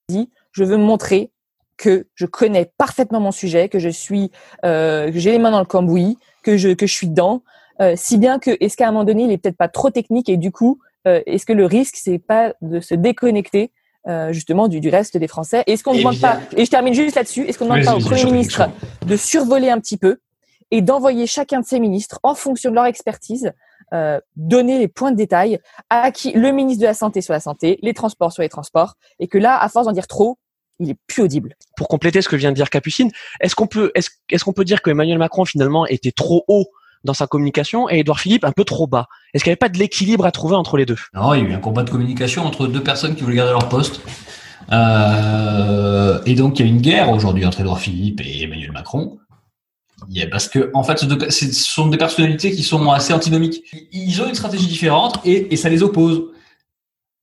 Dit, 0.08 0.32
je 0.54 0.64
veux 0.64 0.78
montrer 0.78 1.34
que 1.84 2.08
je 2.16 2.26
connais 2.26 2.72
parfaitement 2.78 3.20
mon 3.20 3.34
sujet, 3.34 3.68
que 3.68 3.78
je 3.78 3.90
suis, 3.90 4.32
euh, 4.64 5.12
que 5.12 5.20
j'ai 5.20 5.32
les 5.32 5.38
mains 5.38 5.52
dans 5.52 5.60
le 5.60 5.66
cambouis, 5.66 6.18
que 6.42 6.56
je 6.56 6.70
que 6.70 6.88
je 6.88 6.94
suis 6.94 7.08
dedans, 7.08 7.44
euh, 7.82 7.96
si 7.98 8.18
bien 8.18 8.40
que 8.40 8.52
est-ce 8.62 8.78
qu'à 8.78 8.88
un 8.88 8.92
moment 8.94 9.04
donné 9.04 9.24
il 9.26 9.32
est 9.34 9.38
peut-être 9.38 9.58
pas 9.58 9.68
trop 9.68 9.90
technique 9.90 10.30
et 10.30 10.38
du 10.38 10.52
coup 10.52 10.80
euh, 11.08 11.22
est-ce 11.26 11.46
que 11.46 11.52
le 11.52 11.66
risque 11.66 11.96
c'est 11.98 12.20
pas 12.20 12.54
de 12.62 12.80
se 12.80 12.96
déconnecter 12.96 13.72
euh, 14.08 14.32
justement 14.32 14.70
du, 14.70 14.80
du 14.80 14.88
reste 14.88 15.18
des 15.18 15.28
Français? 15.28 15.64
Est-ce 15.68 15.84
qu'on 15.84 15.94
ne 15.94 15.98
demande 15.98 16.22
pas 16.22 16.40
et 16.56 16.64
je 16.64 16.72
termine 16.72 16.94
juste 16.94 17.18
là-dessus 17.18 17.46
est-ce 17.48 17.60
qu'on 17.60 17.66
ne 17.66 17.72
demande 17.72 17.86
pas 17.86 17.96
au 17.98 18.00
Premier 18.00 18.24
ministre 18.32 18.70
de 19.06 19.18
survoler 19.18 19.70
un 19.70 19.80
petit 19.82 19.98
peu 19.98 20.20
et 20.72 20.82
d'envoyer 20.82 21.28
chacun 21.28 21.60
de 21.60 21.66
ses 21.66 21.82
ministres 21.82 22.22
en 22.24 22.34
fonction 22.34 22.70
de 22.70 22.76
leur 22.76 22.86
expertise 22.86 23.52
euh, 23.94 24.20
donner 24.36 24.80
les 24.80 24.88
points 24.88 25.12
de 25.12 25.18
détail 25.18 25.60
à 25.92 26.12
qui 26.12 26.32
le 26.32 26.52
ministre 26.52 26.82
de 26.82 26.88
la 26.88 26.96
santé 26.96 27.22
sur 27.22 27.32
la 27.34 27.40
santé, 27.40 27.78
les 27.84 27.94
transports 27.94 28.32
sur 28.32 28.42
les 28.42 28.50
transports, 28.50 28.96
et 29.20 29.28
que 29.28 29.38
là, 29.38 29.62
à 29.62 29.70
force 29.70 29.86
d'en 29.86 29.92
dire 29.92 30.08
trop, 30.08 30.40
il 30.80 30.92
est 30.92 30.98
plus 31.08 31.24
audible. 31.24 31.56
Pour 31.78 31.88
compléter 31.88 32.22
ce 32.22 32.30
que 32.30 32.36
vient 32.36 32.52
de 32.52 32.56
dire 32.56 32.70
Capucine, 32.70 33.12
est-ce 33.40 33.56
qu'on 33.56 33.68
peut 33.68 33.92
est-ce, 33.96 34.10
est-ce 34.30 34.44
qu'on 34.44 34.54
peut 34.54 34.66
dire 34.66 34.82
que 34.82 34.90
Emmanuel 34.90 35.18
Macron 35.18 35.46
finalement 35.46 35.86
était 35.86 36.12
trop 36.12 36.44
haut 36.48 36.68
dans 37.04 37.14
sa 37.14 37.28
communication 37.28 37.90
et 37.90 38.00
Édouard 38.00 38.20
Philippe 38.20 38.46
un 38.46 38.52
peu 38.52 38.64
trop 38.64 38.88
bas? 38.88 39.08
Est-ce 39.34 39.44
qu'il 39.44 39.50
n'y 39.50 39.54
avait 39.54 39.58
pas 39.58 39.70
de 39.70 39.78
l'équilibre 39.78 40.26
à 40.26 40.32
trouver 40.32 40.56
entre 40.56 40.78
les 40.78 40.86
deux? 40.86 40.98
Non, 41.14 41.34
il 41.34 41.44
y 41.44 41.46
a 41.46 41.50
eu 41.50 41.54
un 41.54 41.60
combat 41.60 41.84
de 41.84 41.90
communication 41.90 42.46
entre 42.46 42.68
deux 42.68 42.84
personnes 42.84 43.16
qui 43.16 43.24
voulaient 43.24 43.38
garder 43.38 43.52
leur 43.52 43.70
poste. 43.70 44.02
Euh, 44.72 46.22
et 46.26 46.36
donc 46.36 46.60
il 46.60 46.66
y 46.66 46.70
a 46.70 46.72
une 46.72 46.82
guerre 46.82 47.12
aujourd'hui 47.12 47.46
entre 47.46 47.60
Édouard 47.60 47.80
Philippe 47.80 48.22
et 48.22 48.44
Emmanuel 48.44 48.72
Macron. 48.72 49.20
parce 50.32 50.48
que 50.48 50.72
en 50.74 50.84
fait, 50.84 51.00
ce 51.30 51.52
sont 51.52 51.88
des 51.88 51.98
personnalités 51.98 52.52
qui 52.52 52.64
sont 52.64 52.90
assez 52.90 53.14
antinomiques. 53.14 53.64
Ils 53.92 54.22
ont 54.22 54.28
une 54.28 54.36
stratégie 54.36 54.68
différente 54.68 55.20
et, 55.26 55.54
et 55.54 55.58
ça 55.58 55.70
les 55.70 55.84
oppose. 55.84 56.24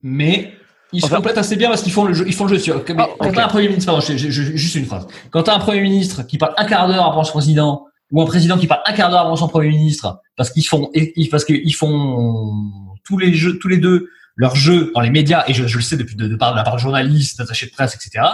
Mais 0.03 0.55
ils 0.93 1.03
se 1.03 1.09
complètent 1.09 1.39
assez 1.39 1.57
bien 1.57 1.69
parce 1.69 1.83
qu'ils 1.83 1.93
font 1.93 2.05
le 2.05 2.15
jeu. 2.15 2.25
Ils 2.27 2.35
font 2.35 2.45
le 2.45 2.55
jeu 2.55 2.59
sur. 2.59 2.85
Quand 2.85 2.95
oh, 3.21 3.27
t'as 3.33 3.45
un 3.45 3.49
premier 3.49 3.69
ministre, 3.69 3.93
pardon, 3.93 4.05
juste 4.07 4.75
une 4.75 4.87
phrase. 4.87 5.07
Quand 5.31 5.45
t'as 5.45 5.55
un 5.55 5.59
premier 5.59 5.81
ministre 5.81 6.23
qui 6.23 6.39
parle 6.39 6.55
un 6.57 6.65
quart 6.65 6.89
d'heure 6.89 7.07
avant 7.07 7.25
son 7.25 7.33
président, 7.33 7.87
ou 8.11 8.21
un 8.23 8.27
président 8.27 8.59
qui 8.59 8.67
parle 8.67 8.83
un 8.87 8.93
quart 8.93 9.11
d'heure 9.11 9.21
avant 9.21 9.37
son 9.37 9.49
premier 9.49 9.69
ministre, 9.69 10.21
parce 10.37 10.51
qu'ils 10.51 10.67
font, 10.67 10.91
parce 11.31 11.45
qu'ils 11.45 11.75
font 11.75 12.71
tous 13.05 13.19
les 13.19 13.35
jeux, 13.35 13.59
tous 13.59 13.69
les 13.69 13.79
deux, 13.79 14.09
leur 14.37 14.57
jeu 14.57 14.91
dans 14.95 15.01
les 15.01 15.11
médias, 15.11 15.45
et 15.47 15.55
je, 15.55 15.63
le 15.63 15.83
sais 15.83 15.97
depuis 15.97 16.17
de, 16.17 16.27
de, 16.27 16.37
par, 16.37 16.53
de 16.53 16.57
la 16.57 16.63
part 16.63 16.77
de 16.77 16.81
journalistes, 16.81 17.39
d'attachés 17.39 17.67
de 17.67 17.73
presse, 17.73 17.95
etc., 17.95 18.27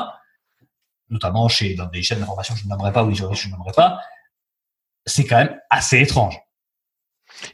notamment 1.11 1.49
chez 1.49 1.75
dans 1.75 1.87
des 1.87 2.03
chaînes 2.03 2.19
d'information 2.21 2.55
que 2.55 2.61
je 2.61 2.65
ne 2.65 2.71
nommerai 2.71 2.93
pas 2.93 3.05
ou 3.05 3.13
je, 3.13 3.23
je 3.33 3.47
ne 3.47 3.53
nommerai 3.53 3.73
pas, 3.73 4.01
c'est 5.05 5.25
quand 5.25 5.37
même 5.37 5.57
assez 5.71 6.01
étrange. 6.01 6.37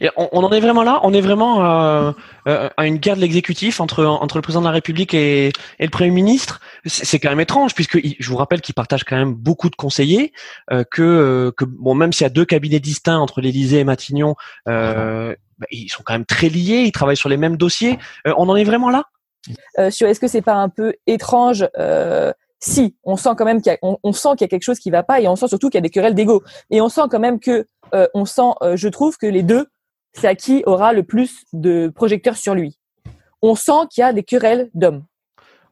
Et 0.01 0.09
on, 0.17 0.29
on, 0.33 0.45
en 0.45 0.53
est 0.53 0.61
vraiment 0.61 0.83
là 0.83 1.01
On 1.03 1.13
est 1.13 1.21
vraiment 1.21 1.65
euh, 1.65 2.13
euh, 2.49 2.69
à 2.77 2.87
une 2.87 2.97
guerre 2.97 3.17
de 3.17 3.21
l'exécutif 3.21 3.81
entre 3.81 4.05
entre 4.05 4.37
le 4.37 4.43
président 4.43 4.61
de 4.61 4.67
la 4.67 4.73
République 4.73 5.15
et, 5.15 5.49
et 5.49 5.85
le 5.85 5.91
Premier 5.91 6.11
ministre. 6.11 6.61
C'est 6.87 7.19
quand 7.19 7.31
même 7.31 7.41
étrange 7.41 7.75
puisque 7.75 7.99
je 8.03 8.29
vous 8.29 8.37
rappelle 8.37 8.61
qu'il 8.61 8.75
partage 8.75 9.05
quand 9.05 9.17
même 9.17 9.35
beaucoup 9.35 9.71
de 9.71 9.77
conseillers, 9.77 10.33
euh, 10.71 10.85
que 10.91 11.03
euh, 11.03 11.53
que 11.57 11.65
bon 11.65 11.95
même 11.95 12.13
s'il 12.13 12.25
y 12.25 12.27
a 12.27 12.31
deux 12.31 12.45
cabinets 12.45 12.81
distincts 12.81 13.19
entre 13.19 13.41
l'Élysée 13.41 13.81
et 13.81 13.85
Matignon, 13.85 14.37
euh, 14.69 15.35
bah, 15.59 15.67
ils 15.71 15.89
sont 15.89 16.03
quand 16.05 16.15
même 16.15 16.27
très 16.27 16.49
liés, 16.49 16.83
ils 16.87 16.93
travaillent 16.93 17.17
sur 17.17 17.29
les 17.29 17.37
mêmes 17.37 17.57
dossiers. 17.57 17.99
Euh, 18.27 18.35
on 18.37 18.49
en 18.49 18.57
est 18.57 18.65
vraiment 18.65 18.91
là 18.91 19.05
Sur 19.91 20.09
est-ce 20.09 20.21
que 20.21 20.29
c'est 20.29 20.43
pas 20.43 20.55
un 20.55 20.69
peu 20.69 20.95
étrange 21.07 21.67
si 22.65 22.95
on 23.03 23.17
sent 23.17 23.31
quand 23.37 23.45
même 23.45 23.61
qu'il 23.61 23.73
y 23.73 23.75
a, 23.75 23.79
on, 23.83 23.99
on 24.05 24.13
sent 24.13 24.29
qu'il 24.39 24.43
y 24.43 24.45
a 24.45 24.49
quelque 24.49 24.63
chose 24.63 24.79
qui 24.79 24.91
va 24.91 25.03
pas 25.03 25.21
et 25.21 25.27
on 25.27 25.35
sent 25.35 25.49
surtout 25.49 25.69
qu'il 25.69 25.79
y 25.79 25.83
a 25.83 25.83
des 25.83 25.91
querelles 25.91 26.15
d'ego 26.15 26.45
et 26.71 26.81
on 26.81 26.89
sent 26.89 27.03
quand 27.11 27.19
même 27.19 27.41
que 27.41 27.67
euh, 27.95 28.07
on 28.15 28.25
sent, 28.25 28.53
euh, 28.63 28.77
je 28.77 28.89
trouve 28.89 29.19
que 29.19 29.27
les 29.27 29.43
deux, 29.43 29.67
c'est 30.13 30.29
à 30.29 30.35
qui 30.35 30.63
aura 30.67 30.93
le 30.93 31.03
plus 31.03 31.45
de 31.53 31.91
projecteurs 31.95 32.37
sur 32.37 32.55
lui. 32.55 32.79
On 33.41 33.55
sent 33.55 33.89
qu'il 33.91 34.03
y 34.03 34.05
a 34.05 34.13
des 34.13 34.23
querelles 34.23 34.71
d'hommes. 34.75 35.05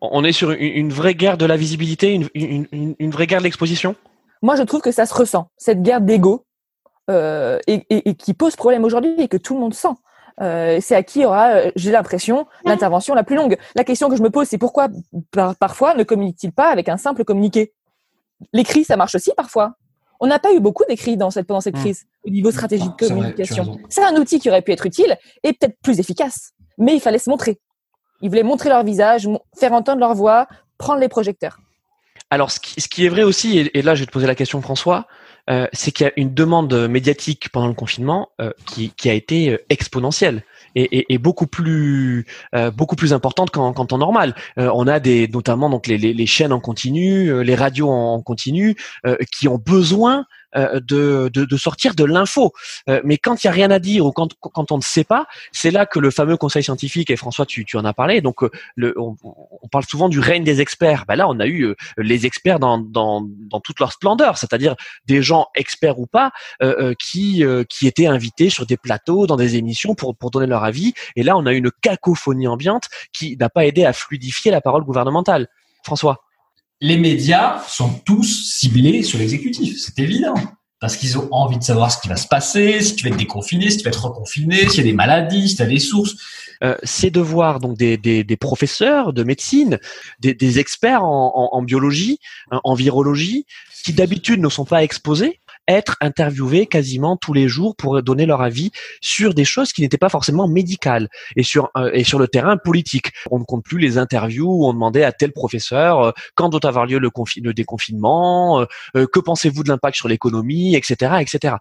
On 0.01 0.25
est 0.25 0.33
sur 0.33 0.51
une, 0.51 0.61
une, 0.61 0.93
vraie 0.93 1.15
guerre 1.15 1.37
de 1.37 1.45
la 1.45 1.57
visibilité, 1.57 2.15
une, 2.15 2.29
une, 2.35 2.97
une 2.99 3.11
vraie 3.11 3.27
guerre 3.27 3.41
de 3.41 3.45
l'exposition? 3.45 3.95
Moi, 4.43 4.57
je 4.57 4.63
trouve 4.63 4.81
que 4.81 4.93
ça 4.93 5.05
se 5.05 5.15
ressent 5.15 5.51
cette 5.59 5.83
guerre 5.83 6.01
d'ego 6.01 6.47
euh, 7.11 7.59
et, 7.67 7.85
et, 7.91 8.09
et, 8.09 8.15
qui 8.15 8.35
pose 8.35 8.57
problème 8.57 8.85
aujourd'hui 8.85 9.15
et 9.19 9.29
que 9.29 9.37
tout 9.37 9.55
le 9.55 9.61
monde 9.61 9.75
sent. 9.75 9.89
Euh, 10.41 10.79
c'est 10.81 10.95
à 10.95 11.03
qui 11.03 11.25
aura, 11.27 11.51
euh, 11.51 11.71
j'ai 11.77 11.91
l'impression, 11.91 12.47
l'intervention 12.65 13.15
la 13.15 13.25
plus 13.25 13.37
longue. 13.37 13.59
La 13.75 13.85
question 13.85 14.09
que 14.09 14.17
je 14.17 14.23
me 14.23 14.31
pose, 14.31 14.47
c'est 14.49 14.59
pourquoi 14.59 14.89
par, 15.33 15.55
parfois 15.57 15.95
ne 15.95 16.03
communique-t-il 16.03 16.53
pas 16.53 16.71
avec 16.71 16.89
un 16.89 16.97
simple 16.97 17.25
communiqué? 17.25 17.75
L'écrit, 18.55 18.85
ça 18.85 18.97
marche 18.97 19.15
aussi 19.15 19.33
parfois. 19.37 19.75
On 20.21 20.27
n'a 20.27 20.39
pas 20.39 20.53
eu 20.53 20.61
beaucoup 20.61 20.85
d'écrits 20.89 21.17
dans 21.17 21.31
cette, 21.31 21.47
pendant 21.47 21.61
cette 21.61 21.77
mmh. 21.77 21.81
crise 21.81 22.07
au 22.25 22.31
niveau 22.31 22.51
stratégique 22.51 22.99
de 22.99 23.09
communication. 23.09 23.79
C'est 23.89 24.05
un 24.05 24.15
outil 24.17 24.39
qui 24.39 24.51
aurait 24.51 24.63
pu 24.63 24.73
être 24.73 24.87
utile 24.87 25.17
et 25.43 25.53
peut-être 25.55 25.77
plus 25.83 25.99
efficace, 25.99 26.53
mais 26.79 26.95
il 26.95 27.01
fallait 27.01 27.19
se 27.19 27.31
montrer. 27.31 27.59
Ils 28.21 28.29
voulaient 28.29 28.43
montrer 28.43 28.69
leur 28.69 28.85
visage, 28.85 29.29
faire 29.59 29.73
entendre 29.73 30.01
leur 30.01 30.15
voix, 30.15 30.47
prendre 30.77 31.01
les 31.01 31.09
projecteurs. 31.09 31.59
Alors, 32.31 32.51
ce 32.51 32.61
qui, 32.61 32.81
ce 32.81 32.89
qui 32.89 33.05
est 33.07 33.09
vrai 33.09 33.23
aussi, 33.23 33.59
et, 33.59 33.79
et, 33.79 33.83
là 33.83 33.95
je 33.95 34.01
vais 34.01 34.07
te 34.07 34.13
poser 34.13 34.27
la 34.27 34.35
question 34.35 34.61
François, 34.61 35.07
euh, 35.49 35.67
c'est 35.73 35.91
qu'il 35.91 36.07
y 36.07 36.09
a 36.09 36.13
une 36.17 36.33
demande 36.33 36.73
médiatique 36.89 37.49
pendant 37.51 37.67
le 37.67 37.75
confinement 37.75 38.29
euh, 38.41 38.53
qui, 38.67 38.91
qui, 38.91 39.11
a 39.11 39.15
été 39.15 39.51
euh, 39.51 39.65
exponentielle. 39.69 40.45
Et, 40.75 41.19
beaucoup 41.19 41.47
plus 41.47 42.27
euh, 42.55 42.71
beaucoup 42.71 42.97
plus 42.97 43.13
importante 43.13 43.51
qu'en, 43.51 43.73
qu'en 43.73 43.87
temps 43.87 43.99
normal. 43.99 44.35
Euh, 44.59 44.71
on 44.75 44.87
a 44.87 45.01
des 45.01 45.29
notamment 45.29 45.69
donc 45.69 45.87
les, 45.87 46.27
chaînes 46.27 46.53
en 46.53 46.61
continu, 46.61 47.43
les 47.43 47.55
radios 47.55 47.91
en, 47.91 48.21
continu 48.23 48.77
qui 49.33 49.49
ont 49.49 49.59
besoin 49.59 50.21
euh, 50.21 50.25
de, 50.55 51.29
de, 51.33 51.57
sortir 51.57 51.95
de 51.95 52.05
l'info. 52.05 52.53
Euh, 52.89 53.01
mais 53.05 53.19
quand 53.19 53.43
il 53.43 53.47
y 53.47 53.51
a 53.51 53.53
rien 53.53 53.71
à 53.71 53.79
dire 53.79 54.05
ou 54.07 54.13
quand, 54.13 54.35
quand 54.41 54.73
on 54.73 54.79
ne 54.79 54.83
sait 54.83 55.05
pas, 55.05 55.27
c'est 55.53 55.71
là 55.71 55.87
que 55.87 55.99
le 55.99 56.11
fameux 56.11 56.37
conseil 56.37 56.63
scientifique, 56.63 57.11
et 57.11 57.17
François, 57.17 57.47
tu, 57.47 57.65
tu 57.65 57.77
en 57.77 57.85
as 57.85 57.93
parlé, 57.93 58.21
donc 58.21 58.43
euh, 58.43 58.51
le, 58.75 58.95
on, 58.99 59.17
parle 59.71 59.85
souvent 59.85 60.09
du 60.09 60.19
règne 60.19 60.45
des 60.45 60.61
experts. 60.61 61.05
Ben 61.07 61.17
là, 61.17 61.29
on 61.29 61.39
a 61.39 61.47
eu 61.47 61.75
les 61.97 62.27
experts 62.27 62.59
dans, 62.59 62.83
toute 63.63 63.79
leur 63.79 63.93
splendeur, 63.93 64.39
c'est-à-dire 64.39 64.75
des 65.07 65.23
gens 65.23 65.47
experts 65.55 65.99
ou 65.99 66.07
pas, 66.07 66.33
euh, 66.63 66.95
qui, 66.99 67.45
étaient 67.83 68.07
invités 68.07 68.51
sur 68.51 68.67
des 68.67 68.77
plateaux, 68.77 69.27
dans 69.27 69.37
des 69.37 69.57
émissions 69.57 69.95
pour, 69.95 70.15
donner 70.31 70.47
leur 70.47 70.65
avis. 70.65 70.93
Et 71.17 71.23
là, 71.23 71.37
on 71.37 71.47
a 71.47 71.53
une 71.53 71.71
cacophonie 71.71 72.47
ambiante 72.47 72.89
qui 73.13 73.37
n'a 73.37 73.49
pas 73.49 73.67
aidé 73.67 73.85
à 73.85 73.93
fluidifier 73.93 74.51
la 74.51 74.61
parole 74.61 74.85
gouvernementale. 74.85 75.49
François 75.83 76.21
les 76.81 76.97
médias 76.97 77.63
sont 77.69 77.91
tous 78.05 78.53
ciblés 78.55 79.03
sur 79.03 79.19
l'exécutif, 79.19 79.79
c'est 79.79 79.99
évident. 79.99 80.35
Parce 80.81 80.97
qu'ils 80.97 81.19
ont 81.19 81.29
envie 81.31 81.59
de 81.59 81.63
savoir 81.63 81.93
ce 81.93 82.01
qui 82.01 82.09
va 82.09 82.17
se 82.17 82.27
passer, 82.27 82.81
si 82.81 82.97
tu 82.97 83.05
vas 83.05 83.11
être 83.11 83.19
déconfiné, 83.19 83.69
si 83.69 83.77
tu 83.77 83.85
vas 83.85 83.91
être 83.91 84.07
reconfiné, 84.07 84.67
s'il 84.67 84.79
y 84.79 84.81
a 84.81 84.85
des 84.85 84.95
maladies, 84.95 85.51
si 85.51 85.57
tu 85.57 85.63
as 85.63 85.67
des 85.67 85.79
sources. 85.79 86.17
Euh, 86.65 86.75
c'est 86.83 87.11
de 87.11 87.21
voir 87.21 87.61
donc 87.61 87.77
des, 87.77 87.99
des, 87.99 88.37
professeurs 88.37 89.13
de 89.13 89.23
médecine, 89.23 89.79
des, 90.21 90.33
des 90.33 90.59
experts 90.59 91.05
en, 91.05 91.33
en, 91.35 91.57
en 91.59 91.63
biologie, 91.63 92.19
en 92.51 92.73
virologie, 92.73 93.45
qui 93.85 93.93
d'habitude 93.93 94.41
ne 94.41 94.49
sont 94.49 94.65
pas 94.65 94.83
exposés 94.83 95.41
être 95.71 95.97
interviewés 96.01 96.67
quasiment 96.67 97.17
tous 97.17 97.33
les 97.33 97.49
jours 97.49 97.77
pour 97.77 98.03
donner 98.03 98.27
leur 98.27 98.43
avis 98.43 98.71
sur 99.01 99.35
des 99.35 99.45
choses 99.45 99.73
qui 99.73 99.83
n'étaient 99.83 99.99
pas 99.99 100.09
forcément 100.09 100.49
médicales 100.49 101.09
et 101.37 101.43
sur 101.43 101.71
euh, 101.77 101.91
et 101.93 102.05
sur 102.05 102.19
le 102.19 102.29
terrain 102.29 102.57
politique. 102.57 103.13
On 103.31 103.39
ne 103.39 103.45
compte 103.45 103.65
plus 103.65 103.79
les 103.79 103.99
interviews 103.99 104.49
où 104.49 104.67
on 104.67 104.73
demandait 104.73 105.05
à 105.05 105.13
tel 105.13 105.33
professeur 105.33 106.01
euh, 106.01 106.13
quand 106.35 106.49
doit 106.49 106.67
avoir 106.67 106.87
lieu 106.87 106.99
le, 106.99 107.11
le 107.43 107.55
déconfinement, 107.55 108.61
euh, 108.97 109.07
que 109.07 109.21
pensez-vous 109.21 109.63
de 109.63 109.69
l'impact 109.69 109.97
sur 109.97 110.09
l'économie, 110.09 110.75
etc., 110.75 111.17
etc. 111.21 111.57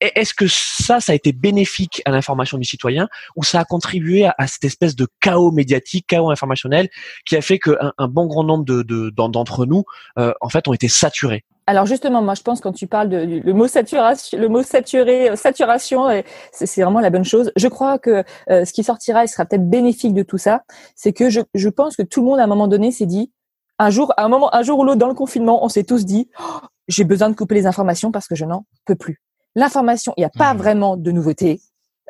Est-ce 0.00 0.34
que 0.34 0.46
ça, 0.48 1.00
ça 1.00 1.12
a 1.12 1.14
été 1.14 1.32
bénéfique 1.32 2.02
à 2.04 2.10
l'information 2.10 2.58
du 2.58 2.64
citoyen 2.64 3.08
ou 3.36 3.44
ça 3.44 3.60
a 3.60 3.64
contribué 3.64 4.26
à, 4.26 4.46
cette 4.46 4.64
espèce 4.64 4.96
de 4.96 5.06
chaos 5.20 5.50
médiatique, 5.50 6.06
chaos 6.06 6.30
informationnel 6.30 6.88
qui 7.26 7.36
a 7.36 7.42
fait 7.42 7.58
qu'un 7.58 7.92
un 7.98 8.08
bon 8.08 8.26
grand 8.26 8.44
nombre 8.44 8.64
de 8.64 9.10
d'entre 9.10 9.66
nous, 9.66 9.84
en 10.16 10.48
fait, 10.48 10.68
ont 10.68 10.72
été 10.72 10.88
saturés? 10.88 11.44
Alors 11.66 11.86
justement, 11.86 12.22
moi 12.22 12.34
je 12.34 12.42
pense 12.42 12.60
quand 12.60 12.72
tu 12.72 12.86
parles 12.86 13.08
de 13.08 13.40
le 13.42 13.52
mot 13.52 13.66
saturation, 13.66 14.38
le 14.38 14.48
mot 14.48 14.62
saturé, 14.62 15.30
euh, 15.30 15.36
saturation, 15.36 16.06
c'est 16.52 16.82
vraiment 16.82 17.00
la 17.00 17.10
bonne 17.10 17.24
chose. 17.24 17.50
Je 17.56 17.66
crois 17.66 17.98
que 17.98 18.22
euh, 18.50 18.64
ce 18.64 18.72
qui 18.72 18.84
sortira 18.84 19.24
et 19.24 19.26
sera 19.26 19.44
peut-être 19.44 19.68
bénéfique 19.68 20.14
de 20.14 20.22
tout 20.22 20.38
ça, 20.38 20.62
c'est 20.94 21.12
que 21.12 21.28
je, 21.28 21.40
je, 21.54 21.68
pense 21.68 21.96
que 21.96 22.02
tout 22.02 22.20
le 22.20 22.26
monde 22.26 22.38
à 22.38 22.44
un 22.44 22.46
moment 22.46 22.68
donné 22.68 22.92
s'est 22.92 23.06
dit 23.06 23.32
un 23.78 23.90
jour, 23.90 24.12
à 24.16 24.24
un 24.24 24.28
moment, 24.28 24.54
un 24.54 24.62
jour 24.62 24.78
ou 24.78 24.84
l'autre 24.84 24.98
dans 24.98 25.08
le 25.08 25.14
confinement, 25.14 25.64
on 25.64 25.68
s'est 25.68 25.84
tous 25.84 26.04
dit 26.04 26.30
oh, 26.38 26.60
j'ai 26.88 27.04
besoin 27.04 27.30
de 27.30 27.34
couper 27.34 27.56
les 27.56 27.66
informations 27.66 28.12
parce 28.12 28.28
que 28.28 28.36
je 28.36 28.44
n'en 28.44 28.64
peux 28.84 28.94
plus. 28.94 29.20
L'information, 29.56 30.14
il 30.16 30.20
n'y 30.20 30.26
a 30.26 30.30
pas 30.30 30.54
mmh. 30.54 30.58
vraiment 30.58 30.96
de 30.96 31.10
nouveauté. 31.10 31.60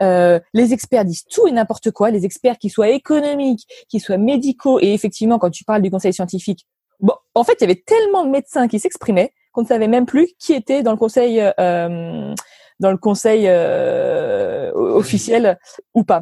Euh, 0.02 0.38
les 0.52 0.72
experts 0.72 1.04
disent 1.04 1.24
tout 1.24 1.46
et 1.46 1.52
n'importe 1.52 1.90
quoi. 1.90 2.10
Les 2.10 2.24
experts 2.24 2.58
qui 2.58 2.68
soient 2.68 2.90
économiques, 2.90 3.66
qui 3.88 4.00
soient 4.00 4.18
médicaux, 4.18 4.78
et 4.80 4.92
effectivement, 4.92 5.38
quand 5.38 5.50
tu 5.50 5.64
parles 5.64 5.82
du 5.82 5.90
conseil 5.90 6.12
scientifique, 6.12 6.66
bon, 7.00 7.14
en 7.34 7.44
fait, 7.44 7.54
il 7.60 7.62
y 7.62 7.64
avait 7.64 7.82
tellement 7.86 8.24
de 8.24 8.30
médecins 8.30 8.68
qui 8.68 8.78
s'exprimaient 8.78 9.32
qu'on 9.56 9.62
ne 9.62 9.66
savait 9.66 9.88
même 9.88 10.04
plus 10.04 10.28
qui 10.38 10.52
était 10.52 10.82
dans 10.82 10.90
le 10.90 10.98
conseil 10.98 11.40
euh, 11.58 12.34
dans 12.78 12.90
le 12.90 12.98
conseil 12.98 13.44
euh, 13.46 14.70
officiel 14.74 15.58
ou 15.94 16.04
pas. 16.04 16.20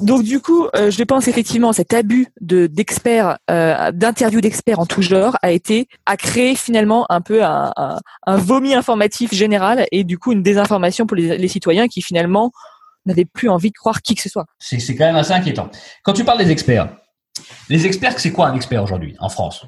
Donc 0.00 0.22
du 0.22 0.38
coup, 0.40 0.66
euh, 0.76 0.90
je 0.90 1.02
pense 1.02 1.28
effectivement 1.28 1.72
cet 1.72 1.94
abus 1.94 2.26
de 2.42 2.66
d'experts, 2.66 3.38
euh, 3.50 3.90
d'interviews 3.92 4.42
d'experts 4.42 4.80
en 4.80 4.86
tout 4.86 5.00
genre 5.00 5.36
a 5.42 5.50
été 5.50 5.88
a 6.04 6.18
créé 6.18 6.54
finalement 6.54 7.10
un 7.10 7.22
peu 7.22 7.42
un, 7.42 7.72
un, 7.76 7.98
un, 8.26 8.36
vomi 8.36 8.74
informatif 8.74 9.32
général 9.32 9.86
et 9.90 10.04
du 10.04 10.18
coup 10.18 10.32
une 10.32 10.42
désinformation 10.42 11.06
pour 11.06 11.16
les, 11.16 11.38
les 11.38 11.48
citoyens 11.48 11.88
qui 11.88 12.02
finalement 12.02 12.52
n'avaient 13.06 13.24
plus 13.24 13.48
envie 13.48 13.70
de 13.70 13.76
croire 13.76 14.02
qui 14.02 14.14
que 14.14 14.22
ce 14.22 14.28
soit. 14.28 14.44
C'est 14.58 14.78
c'est 14.78 14.94
quand 14.94 15.06
même 15.06 15.16
assez 15.16 15.32
inquiétant. 15.32 15.70
Quand 16.02 16.12
tu 16.12 16.24
parles 16.24 16.38
des 16.38 16.50
experts, 16.50 16.94
les 17.70 17.86
experts, 17.86 18.18
c'est 18.20 18.30
quoi 18.30 18.48
un 18.48 18.54
expert 18.54 18.82
aujourd'hui 18.82 19.16
en 19.20 19.30
France, 19.30 19.64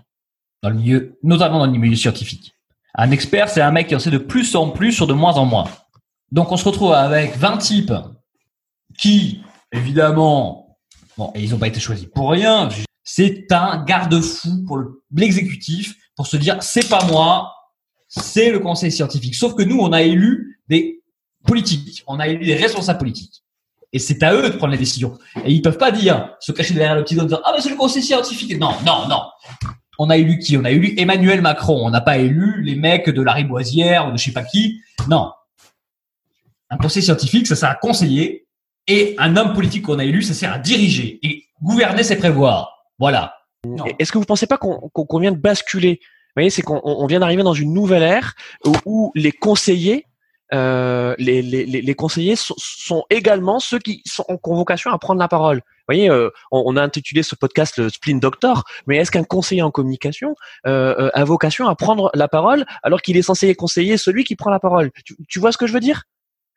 dans 0.62 0.68
le 0.68 0.76
milieu, 0.76 1.18
notamment 1.22 1.60
dans 1.60 1.66
le 1.66 1.78
milieu 1.78 1.96
scientifique 1.96 2.53
un 2.94 3.10
expert, 3.10 3.48
c'est 3.48 3.60
un 3.60 3.72
mec 3.72 3.88
qui 3.88 3.96
en 3.96 3.98
sait 3.98 4.10
de 4.10 4.18
plus 4.18 4.54
en 4.54 4.70
plus 4.70 4.92
sur 4.92 5.06
de 5.06 5.14
moins 5.14 5.34
en 5.34 5.44
moins. 5.44 5.68
Donc 6.30 6.52
on 6.52 6.56
se 6.56 6.64
retrouve 6.64 6.92
avec 6.92 7.36
20 7.36 7.58
types 7.58 7.92
qui, 8.98 9.42
évidemment, 9.72 10.78
bon, 11.16 11.32
et 11.34 11.42
ils 11.42 11.50
n'ont 11.50 11.58
pas 11.58 11.68
été 11.68 11.80
choisis 11.80 12.06
pour 12.06 12.30
rien. 12.30 12.68
C'est 13.02 13.50
un 13.52 13.84
garde-fou 13.84 14.64
pour 14.66 14.78
l'exécutif 15.14 15.94
pour 16.16 16.26
se 16.26 16.36
dire 16.36 16.62
c'est 16.62 16.88
pas 16.88 17.04
moi, 17.06 17.52
c'est 18.08 18.50
le 18.50 18.60
conseil 18.60 18.92
scientifique. 18.92 19.34
Sauf 19.34 19.54
que 19.54 19.62
nous, 19.62 19.78
on 19.78 19.92
a 19.92 20.02
élu 20.02 20.60
des 20.68 21.02
politiques, 21.46 22.04
on 22.06 22.20
a 22.20 22.28
élu 22.28 22.46
des 22.46 22.54
responsables 22.54 22.98
politiques. 23.00 23.42
Et 23.92 23.98
c'est 23.98 24.22
à 24.22 24.34
eux 24.34 24.42
de 24.42 24.56
prendre 24.56 24.72
les 24.72 24.78
décisions. 24.78 25.16
Et 25.44 25.52
ils 25.52 25.62
peuvent 25.62 25.78
pas 25.78 25.92
dire, 25.92 26.34
se 26.40 26.50
cacher 26.50 26.74
derrière 26.74 26.96
le 26.96 27.04
petit 27.04 27.14
doigt, 27.14 27.26
dire 27.26 27.40
ah 27.44 27.52
mais 27.54 27.60
c'est 27.60 27.70
le 27.70 27.76
conseil 27.76 28.02
scientifique. 28.02 28.58
Non, 28.58 28.72
non, 28.84 29.06
non 29.08 29.20
on 29.98 30.10
a 30.10 30.16
élu 30.16 30.38
qui? 30.38 30.56
On 30.56 30.64
a 30.64 30.70
élu 30.70 30.94
Emmanuel 30.96 31.40
Macron. 31.40 31.86
On 31.86 31.90
n'a 31.90 32.00
pas 32.00 32.18
élu 32.18 32.62
les 32.62 32.74
mecs 32.74 33.10
de 33.10 33.22
la 33.22 33.32
Riboisière 33.32 34.08
ou 34.08 34.12
de 34.12 34.16
je 34.16 34.24
sais 34.24 34.32
pas 34.32 34.44
qui. 34.44 34.80
Non. 35.08 35.32
Un 36.70 36.76
conseil 36.76 37.02
scientifique, 37.02 37.46
ça 37.46 37.56
sert 37.56 37.70
à 37.70 37.74
conseiller. 37.74 38.46
Et 38.86 39.14
un 39.18 39.36
homme 39.36 39.54
politique 39.54 39.84
qu'on 39.84 39.98
a 39.98 40.04
élu, 40.04 40.22
ça 40.22 40.34
sert 40.34 40.52
à 40.52 40.58
diriger. 40.58 41.18
Et 41.22 41.44
gouverner, 41.62 42.02
c'est 42.02 42.16
prévoir. 42.16 42.86
Voilà. 42.98 43.34
Est-ce 43.98 44.12
que 44.12 44.18
vous 44.18 44.24
pensez 44.24 44.46
pas 44.46 44.58
qu'on 44.58 45.18
vient 45.18 45.32
de 45.32 45.38
basculer? 45.38 46.00
Vous 46.02 46.40
voyez, 46.40 46.50
c'est 46.50 46.62
qu'on 46.62 47.06
vient 47.06 47.20
d'arriver 47.20 47.42
dans 47.42 47.54
une 47.54 47.72
nouvelle 47.72 48.02
ère 48.02 48.34
où, 48.84 49.12
les 49.14 49.32
conseillers 49.32 50.06
euh, 50.52 51.14
les, 51.18 51.42
les, 51.42 51.64
les, 51.64 51.94
conseillers 51.94 52.36
sont, 52.36 52.54
sont, 52.58 53.04
également 53.10 53.60
ceux 53.60 53.78
qui 53.78 54.02
sont 54.04 54.24
en 54.28 54.36
convocation 54.36 54.90
à 54.90 54.98
prendre 54.98 55.20
la 55.20 55.28
parole. 55.28 55.56
Vous 55.56 55.94
voyez, 55.94 56.10
euh, 56.10 56.30
on, 56.50 56.76
a 56.76 56.82
intitulé 56.82 57.22
ce 57.22 57.34
podcast 57.34 57.76
le 57.78 57.88
Spleen 57.88 58.20
Doctor, 58.20 58.64
mais 58.86 58.96
est-ce 58.96 59.10
qu'un 59.10 59.24
conseiller 59.24 59.62
en 59.62 59.70
communication 59.70 60.34
euh, 60.66 60.94
euh, 60.98 61.10
a 61.12 61.24
vocation 61.24 61.68
à 61.68 61.74
prendre 61.74 62.10
la 62.14 62.28
parole 62.28 62.64
alors 62.82 63.02
qu'il 63.02 63.16
est 63.16 63.22
censé 63.22 63.54
conseiller 63.54 63.96
celui 63.96 64.24
qui 64.24 64.36
prend 64.36 64.50
la 64.50 64.60
parole? 64.60 64.90
Tu, 65.04 65.16
tu, 65.28 65.38
vois 65.38 65.52
ce 65.52 65.58
que 65.58 65.66
je 65.66 65.72
veux 65.72 65.80
dire? 65.80 66.04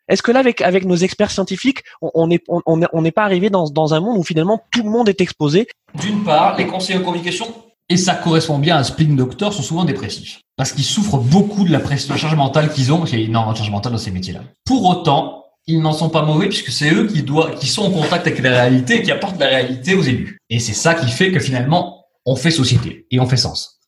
Est-ce 0.07 0.23
que 0.23 0.31
là, 0.31 0.39
avec 0.39 0.61
avec 0.61 0.85
nos 0.85 0.95
experts 0.95 1.31
scientifiques, 1.31 1.83
on 2.01 2.27
n'est 2.27 2.41
on, 2.47 2.61
on 2.65 3.11
pas 3.11 3.23
arrivé 3.23 3.49
dans 3.49 3.69
dans 3.69 3.93
un 3.93 3.99
monde 3.99 4.17
où 4.17 4.23
finalement 4.23 4.63
tout 4.71 4.83
le 4.83 4.89
monde 4.89 5.09
est 5.09 5.19
exposé? 5.19 5.67
D'une 5.95 6.23
part, 6.23 6.55
les 6.57 6.65
conseillers 6.65 6.99
en 6.99 7.03
communication 7.03 7.53
et 7.89 7.97
ça 7.97 8.15
correspond 8.15 8.59
bien 8.59 8.77
à 8.77 8.83
Spleen 8.83 9.15
Doctor, 9.15 9.53
sont 9.53 9.63
souvent 9.63 9.85
dépressifs. 9.85 10.41
Parce 10.57 10.71
qu'ils 10.71 10.83
souffrent 10.83 11.17
beaucoup 11.17 11.63
de 11.63 11.71
la, 11.71 11.79
pression, 11.79 12.09
de 12.09 12.13
la 12.13 12.19
charge 12.19 12.35
mentale 12.35 12.71
qu'ils 12.71 12.91
ont. 12.91 13.05
Il 13.05 13.17
y 13.17 13.21
a 13.21 13.25
énormément 13.25 13.53
de 13.53 13.57
charge 13.57 13.71
mentale 13.71 13.93
dans 13.93 13.97
ces 13.97 14.11
métiers-là. 14.11 14.41
Pour 14.65 14.85
autant, 14.85 15.45
ils 15.67 15.81
n'en 15.81 15.93
sont 15.93 16.09
pas 16.09 16.23
mauvais 16.23 16.47
puisque 16.47 16.71
c'est 16.71 16.91
eux 16.93 17.07
qui 17.07 17.23
doivent, 17.23 17.57
qui 17.57 17.67
sont 17.67 17.83
en 17.83 17.91
contact 17.91 18.27
avec 18.27 18.39
la 18.39 18.51
réalité 18.51 18.97
et 18.97 19.03
qui 19.03 19.11
apportent 19.11 19.39
la 19.39 19.47
réalité 19.47 19.93
aux 19.93 20.01
élus. 20.01 20.39
Et 20.49 20.59
c'est 20.59 20.73
ça 20.73 20.95
qui 20.95 21.09
fait 21.09 21.31
que 21.31 21.39
finalement, 21.39 22.05
on 22.25 22.35
fait 22.35 22.51
société 22.51 23.05
et 23.11 23.19
on 23.19 23.27
fait 23.27 23.37
sens. 23.37 23.79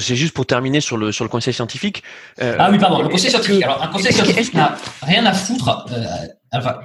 C'est 0.00 0.16
juste 0.16 0.34
pour 0.34 0.44
terminer 0.44 0.80
sur 0.80 0.96
le 0.96 1.12
sur 1.12 1.24
le 1.24 1.30
conseil 1.30 1.54
scientifique. 1.54 2.02
Euh, 2.40 2.56
ah 2.58 2.68
oui, 2.70 2.78
pardon, 2.78 3.00
le 3.00 3.08
conseil 3.08 3.30
scientifique. 3.30 3.62
Alors, 3.62 3.80
un 3.80 3.86
conseil 3.86 4.12
scientifique 4.12 4.54
n'a 4.54 4.76
rien 5.02 5.24
à 5.24 5.32
foutre. 5.32 5.86
Euh, 5.92 6.04
enfin, 6.52 6.78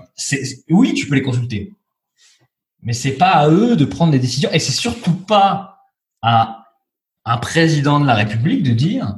oui, 0.69 0.93
tu 0.93 1.07
peux 1.07 1.15
les 1.15 1.23
consulter, 1.23 1.71
mais 2.83 2.93
c'est 2.93 3.13
pas 3.13 3.31
à 3.31 3.49
eux 3.49 3.75
de 3.75 3.86
prendre 3.86 4.12
des 4.12 4.19
décisions 4.19 4.49
et 4.53 4.59
c'est 4.59 4.71
surtout 4.71 5.13
pas 5.13 5.79
à 6.21 6.62
un 7.25 7.38
président 7.38 7.99
de 7.99 8.05
la 8.05 8.15
République 8.15 8.63
de 8.63 8.71
dire 8.71 9.15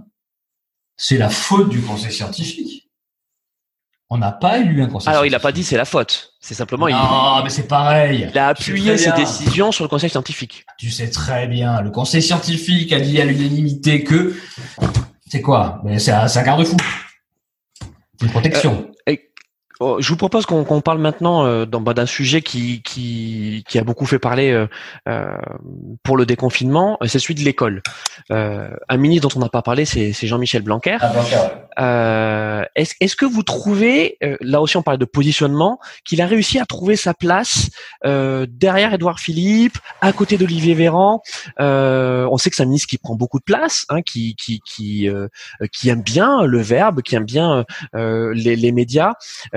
c'est 0.98 1.18
la 1.18 1.30
faute 1.30 1.70
du 1.70 1.82
conseil 1.82 2.12
scientifique. 2.12 2.90
On 4.10 4.18
n'a 4.20 4.32
pas 4.32 4.60
élu 4.60 4.84
un 4.84 4.88
conseil. 4.88 5.10
Alors 5.10 5.26
il 5.26 5.32
n'a 5.32 5.40
pas 5.40 5.52
dit 5.52 5.64
c'est 5.64 5.78
la 5.78 5.86
faute. 5.86 6.34
C'est 6.40 6.54
simplement 6.54 6.88
non, 6.88 7.44
mais 7.44 7.50
c'est 7.50 7.68
pareil. 7.68 8.28
Il 8.32 8.38
a 8.38 8.50
appuyé 8.50 8.98
ses 8.98 9.12
décisions 9.14 9.72
sur 9.72 9.84
le 9.84 9.90
conseil 9.90 10.10
scientifique. 10.10 10.66
Tu 10.78 10.92
sais 10.92 11.10
très 11.10 11.48
bien. 11.48 11.82
Le 11.82 11.90
conseil 11.90 12.22
scientifique 12.22 12.94
a 12.94 13.00
dit 13.00 13.20
à 13.20 13.26
l'unanimité 13.26 14.04
que 14.04 14.36
c'est 15.28 15.42
quoi? 15.42 15.82
C'est 15.98 16.12
un, 16.12 16.28
un 16.28 16.44
garde-fou. 16.44 16.78
Une 18.22 18.30
protection. 18.30 18.88
Euh, 18.88 18.95
Oh, 19.80 19.98
je 20.00 20.08
vous 20.08 20.16
propose 20.16 20.46
qu'on 20.46 20.82
parle 20.82 21.00
maintenant 21.00 21.46
euh, 21.46 21.66
bah, 21.66 21.94
d'un 21.94 22.06
sujet 22.06 22.42
qui, 22.42 22.82
a 23.76 23.84
beaucoup 23.84 24.06
fait 24.06 24.20
parler 24.20 24.52
euh, 24.52 24.68
euh 25.10 25.36
pour 26.04 26.18
le 26.18 26.26
déconfinement, 26.26 26.98
c'est 27.06 27.20
celui 27.20 27.36
de 27.36 27.42
l'école. 27.42 27.82
Un 28.30 28.98
ministre 28.98 29.28
dont 29.28 29.40
on 29.40 29.44
n'a 29.44 29.50
pas 29.50 29.62
parlé, 29.62 29.86
c'est 29.86 30.14
Jean-Michel 30.14 30.62
Blanquer. 30.62 30.98
Ah, 31.02 31.12
est-ce 31.78 32.94
est 33.00 33.16
que 33.16 33.26
vous 33.26 33.44
trouvez, 33.44 34.18
là 34.42 34.62
aussi 34.62 34.78
on 34.78 34.82
parle 34.82 34.98
de 34.98 35.06
positionnement, 35.06 35.80
qu'il 36.04 36.22
a 36.22 36.26
réussi 36.26 36.60
à 36.60 36.66
trouver 36.66 36.96
sa 36.96 37.14
place 37.14 37.70
derrière 38.04 38.94
Édouard 38.94 39.20
Philippe, 39.20 39.78
à 40.02 40.14
côté 40.14 40.38
d'Olivier 40.38 40.74
Véran? 40.74 41.22
On 41.60 42.38
sait 42.38 42.50
que 42.50 42.56
c'est 42.56 42.64
un 42.64 42.68
ministre 42.68 42.88
qui 42.88 42.98
prend 42.98 43.16
beaucoup 43.16 43.40
de 43.40 43.44
place, 43.44 43.86
hein, 43.90 44.02
qui, 44.02 44.36
qui, 44.36 44.62
qui, 44.66 45.08
qui 45.72 45.90
aime 45.90 46.02
bien 46.02 46.44
le 46.44 46.62
verbe, 46.62 47.02
qui 47.02 47.16
aime 47.16 47.26
bien 47.26 47.66
les, 47.94 48.56
les 48.56 48.72
médias. 48.72 49.14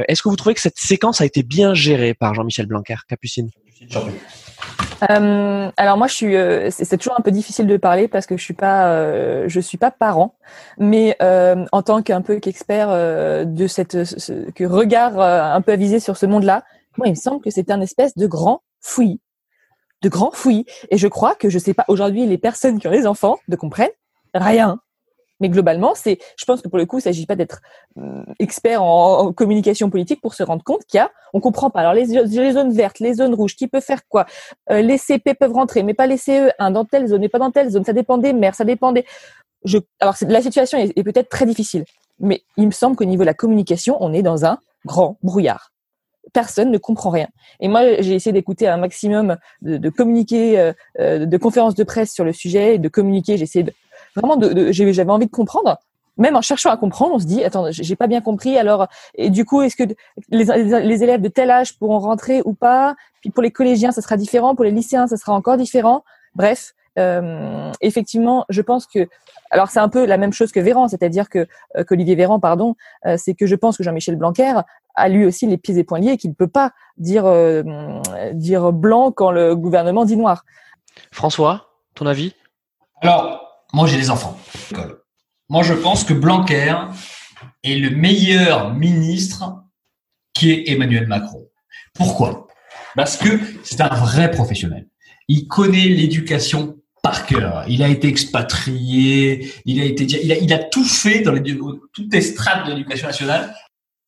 Est-ce 0.08 0.22
que 0.22 0.28
vous 0.28 0.36
trouvez 0.36 0.54
que 0.54 0.60
cette 0.60 0.78
séquence 0.78 1.20
a 1.20 1.24
été 1.24 1.42
bien 1.42 1.74
gérée 1.74 2.14
par 2.14 2.34
Jean-Michel 2.34 2.66
Blanquer, 2.66 2.96
Capucine? 3.08 3.50
Euh, 5.02 5.70
alors 5.76 5.96
moi 5.96 6.06
je 6.06 6.14
suis 6.14 6.36
euh, 6.36 6.70
c'est 6.70 6.96
toujours 6.96 7.18
un 7.18 7.22
peu 7.22 7.30
difficile 7.30 7.66
de 7.66 7.76
parler 7.76 8.08
parce 8.08 8.26
que 8.26 8.36
je 8.36 8.42
suis 8.42 8.54
pas 8.54 8.88
euh, 8.88 9.44
je 9.48 9.60
suis 9.60 9.78
pas 9.78 9.90
parent. 9.90 10.34
Mais 10.78 11.16
en 11.20 11.82
tant 11.82 12.02
qu'un 12.02 12.22
peu 12.22 12.40
qu'expert 12.40 12.88
de 12.88 13.66
cette 13.66 13.96
que 14.54 14.64
regard 14.64 15.20
un 15.20 15.60
peu 15.60 15.72
avisé 15.72 16.00
sur 16.00 16.16
ce 16.16 16.26
monde-là 16.26 16.64
moi 16.96 17.06
il 17.06 17.10
me 17.10 17.16
semble 17.16 17.42
que 17.42 17.50
c'est 17.50 17.70
un 17.70 17.80
espèce 17.80 18.16
de 18.16 18.26
grand 18.26 18.62
fouillis. 18.80 19.20
De 20.02 20.08
grand 20.08 20.30
fouillis. 20.32 20.66
Et 20.90 20.98
je 20.98 21.08
crois 21.08 21.34
que 21.34 21.48
je 21.48 21.58
sais 21.58 21.74
pas 21.74 21.84
aujourd'hui 21.88 22.26
les 22.26 22.38
personnes 22.38 22.78
qui 22.80 22.88
ont 22.88 22.92
les 22.92 23.06
enfants 23.06 23.38
ne 23.48 23.56
comprennent 23.56 23.88
rien 24.34 24.80
mais 25.40 25.48
globalement, 25.48 25.94
c'est, 25.94 26.18
je 26.36 26.44
pense 26.44 26.62
que 26.62 26.68
pour 26.68 26.78
le 26.78 26.86
coup, 26.86 26.98
il 26.98 27.02
s'agit 27.02 27.26
pas 27.26 27.36
d'être 27.36 27.60
hum, 27.96 28.24
expert 28.38 28.82
en, 28.82 29.32
communication 29.32 29.90
politique 29.90 30.20
pour 30.20 30.34
se 30.34 30.42
rendre 30.42 30.64
compte 30.64 30.84
qu'il 30.86 30.98
y 30.98 31.00
a, 31.00 31.10
on 31.32 31.40
comprend 31.40 31.70
pas. 31.70 31.80
Alors 31.80 31.94
les, 31.94 32.06
les, 32.06 32.52
zones 32.52 32.72
vertes, 32.72 32.98
les 33.00 33.14
zones 33.14 33.34
rouges, 33.34 33.56
qui 33.56 33.68
peut 33.68 33.80
faire 33.80 34.00
quoi? 34.08 34.26
Euh, 34.70 34.80
Les 34.80 34.98
CP 34.98 35.34
peuvent 35.34 35.52
rentrer, 35.52 35.82
mais 35.82 35.94
pas 35.94 36.06
les 36.06 36.16
CE1 36.16 36.72
dans 36.72 36.84
telle 36.84 37.06
zone, 37.06 37.20
mais 37.20 37.28
pas 37.28 37.38
dans 37.38 37.50
telle 37.50 37.70
zone. 37.70 37.84
Ça 37.84 37.92
dépend 37.92 38.18
des 38.18 38.32
maires, 38.32 38.54
ça 38.54 38.64
dépend 38.64 38.92
des. 38.92 39.04
Je, 39.64 39.78
alors 40.00 40.14
la 40.22 40.42
situation 40.42 40.78
est, 40.78 41.02
peut-être 41.02 41.28
très 41.28 41.46
difficile, 41.46 41.84
mais 42.20 42.42
il 42.56 42.66
me 42.66 42.72
semble 42.72 42.96
qu'au 42.96 43.04
niveau 43.04 43.22
de 43.22 43.26
la 43.26 43.34
communication, 43.34 43.96
on 44.00 44.12
est 44.12 44.22
dans 44.22 44.44
un 44.44 44.58
grand 44.84 45.18
brouillard 45.22 45.72
personne 46.32 46.70
ne 46.70 46.78
comprend 46.78 47.10
rien. 47.10 47.28
Et 47.60 47.68
moi, 47.68 48.00
j'ai 48.00 48.14
essayé 48.14 48.32
d'écouter 48.32 48.68
un 48.68 48.76
maximum 48.76 49.36
de, 49.62 49.78
de 49.78 49.88
communiquer, 49.88 50.58
euh, 50.58 50.72
euh, 51.00 51.26
de 51.26 51.36
conférences 51.36 51.74
de 51.74 51.84
presse 51.84 52.12
sur 52.12 52.24
le 52.24 52.32
sujet, 52.32 52.74
et 52.74 52.78
de 52.78 52.88
communiquer. 52.88 53.36
J'ai 53.36 53.44
essayé 53.44 53.62
de, 53.62 53.72
vraiment, 54.18 54.36
de, 54.36 54.72
j'avais 54.72 55.10
envie 55.10 55.26
de 55.26 55.30
comprendre. 55.30 55.78
Même 56.16 56.34
en 56.34 56.42
cherchant 56.42 56.70
à 56.70 56.76
comprendre, 56.76 57.14
on 57.14 57.18
se 57.20 57.26
dit, 57.26 57.44
attends, 57.44 57.66
j'ai 57.70 57.94
pas 57.94 58.08
bien 58.08 58.20
compris. 58.20 58.58
Alors, 58.58 58.88
et 59.14 59.30
du 59.30 59.44
coup, 59.44 59.62
est-ce 59.62 59.76
que 59.76 59.84
les, 60.30 60.44
les, 60.44 61.02
élèves 61.04 61.20
de 61.20 61.28
tel 61.28 61.48
âge 61.48 61.78
pourront 61.78 62.00
rentrer 62.00 62.42
ou 62.44 62.54
pas? 62.54 62.96
Puis 63.20 63.30
pour 63.30 63.42
les 63.42 63.52
collégiens, 63.52 63.92
ça 63.92 64.02
sera 64.02 64.16
différent. 64.16 64.56
Pour 64.56 64.64
les 64.64 64.72
lycéens, 64.72 65.06
ça 65.06 65.16
sera 65.16 65.32
encore 65.32 65.56
différent. 65.56 66.02
Bref, 66.34 66.74
euh, 66.98 67.70
effectivement, 67.80 68.44
je 68.48 68.60
pense 68.62 68.86
que, 68.86 69.08
alors 69.50 69.70
c'est 69.70 69.78
un 69.78 69.88
peu 69.88 70.04
la 70.04 70.16
même 70.16 70.32
chose 70.32 70.50
que 70.50 70.60
Véran, 70.60 70.88
c'est-à-dire 70.88 71.28
que 71.28 71.46
euh, 71.76 71.84
qu'Olivier 71.84 72.16
Véran, 72.16 72.40
pardon, 72.40 72.74
euh, 73.06 73.14
c'est 73.16 73.34
que 73.34 73.46
je 73.46 73.54
pense 73.54 73.76
que 73.76 73.84
Jean-Michel 73.84 74.16
Blanquer 74.16 74.54
a 74.94 75.08
lui 75.08 75.24
aussi 75.24 75.46
les 75.46 75.58
pieds 75.58 75.78
et 75.78 75.84
poings 75.84 76.00
liés 76.00 76.12
et 76.12 76.16
qu'il 76.16 76.30
ne 76.30 76.34
peut 76.34 76.48
pas 76.48 76.72
dire 76.96 77.24
euh, 77.26 77.62
dire 78.32 78.72
blanc 78.72 79.12
quand 79.12 79.30
le 79.30 79.54
gouvernement 79.54 80.04
dit 80.04 80.16
noir. 80.16 80.44
François, 81.12 81.68
ton 81.94 82.06
avis? 82.06 82.34
Alors, 83.00 83.47
moi, 83.72 83.86
j'ai 83.86 83.96
des 83.96 84.10
enfants. 84.10 84.38
Moi, 85.48 85.62
je 85.62 85.74
pense 85.74 86.04
que 86.04 86.14
Blanquer 86.14 86.74
est 87.62 87.74
le 87.74 87.90
meilleur 87.90 88.74
ministre 88.74 89.64
qui 90.34 90.50
est 90.50 90.70
Emmanuel 90.70 91.06
Macron. 91.06 91.46
Pourquoi? 91.94 92.48
Parce 92.94 93.16
que 93.16 93.40
c'est 93.64 93.80
un 93.80 93.94
vrai 93.94 94.30
professionnel. 94.30 94.88
Il 95.28 95.46
connaît 95.46 95.88
l'éducation 95.88 96.76
par 97.02 97.26
cœur. 97.26 97.64
Il 97.68 97.82
a 97.82 97.88
été 97.88 98.08
expatrié, 98.08 99.52
il 99.64 99.80
a 99.80 99.84
été, 99.84 100.04
il 100.04 100.32
a, 100.32 100.36
il 100.36 100.52
a 100.52 100.58
tout 100.58 100.84
fait 100.84 101.20
dans 101.20 101.32
les, 101.32 101.58
toutes 101.92 102.12
les 102.12 102.20
strates 102.20 102.66
de 102.66 102.72
l'éducation 102.72 103.06
nationale. 103.06 103.54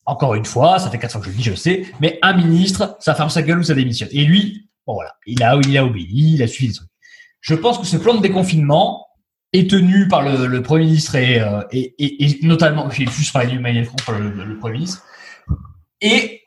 Encore 0.07 0.35
une 0.35 0.45
fois, 0.45 0.79
ça 0.79 0.91
fait 0.91 0.99
quatre 0.99 1.13
fois 1.13 1.21
que 1.21 1.27
je 1.27 1.33
le 1.33 1.37
dis, 1.37 1.43
je 1.43 1.51
le 1.51 1.57
sais, 1.57 1.87
mais 2.01 2.19
un 2.23 2.33
ministre, 2.33 2.97
ça 3.01 3.15
ferme 3.15 3.31
sa 3.31 3.43
gueule 3.43 3.59
ou 3.59 3.63
ça 3.63 3.75
démissionne. 3.75 4.09
Et 4.13 4.25
lui, 4.25 4.69
bon 4.87 4.95
voilà, 4.95 5.15
il 5.27 5.43
a, 5.43 5.59
il 5.63 5.77
a 5.77 5.85
obéi, 5.85 6.35
il 6.35 6.43
a 6.43 6.49
suivi 6.49 6.69
les 6.69 6.75
trucs. 6.75 6.89
Je 7.41 7.55
pense 7.55 7.79
que 7.79 7.87
ce 7.87 7.97
plan 7.97 8.15
de 8.15 8.21
déconfinement, 8.21 9.07
est 9.53 9.71
tenu 9.71 10.09
par 10.09 10.23
le, 10.23 10.47
le 10.47 10.63
Premier 10.63 10.85
ministre 10.85 11.17
et, 11.17 11.41
euh, 11.41 11.63
et, 11.73 11.95
et, 11.99 12.25
et, 12.25 12.39
notamment, 12.43 12.89
je 12.91 13.05
suis 13.09 13.33
par 13.33 13.43
Emmanuel 13.43 13.85
Macron, 13.85 13.97
par 14.07 14.19
le, 14.19 14.59
Premier 14.59 14.75
ministre, 14.75 15.05
et 16.01 16.43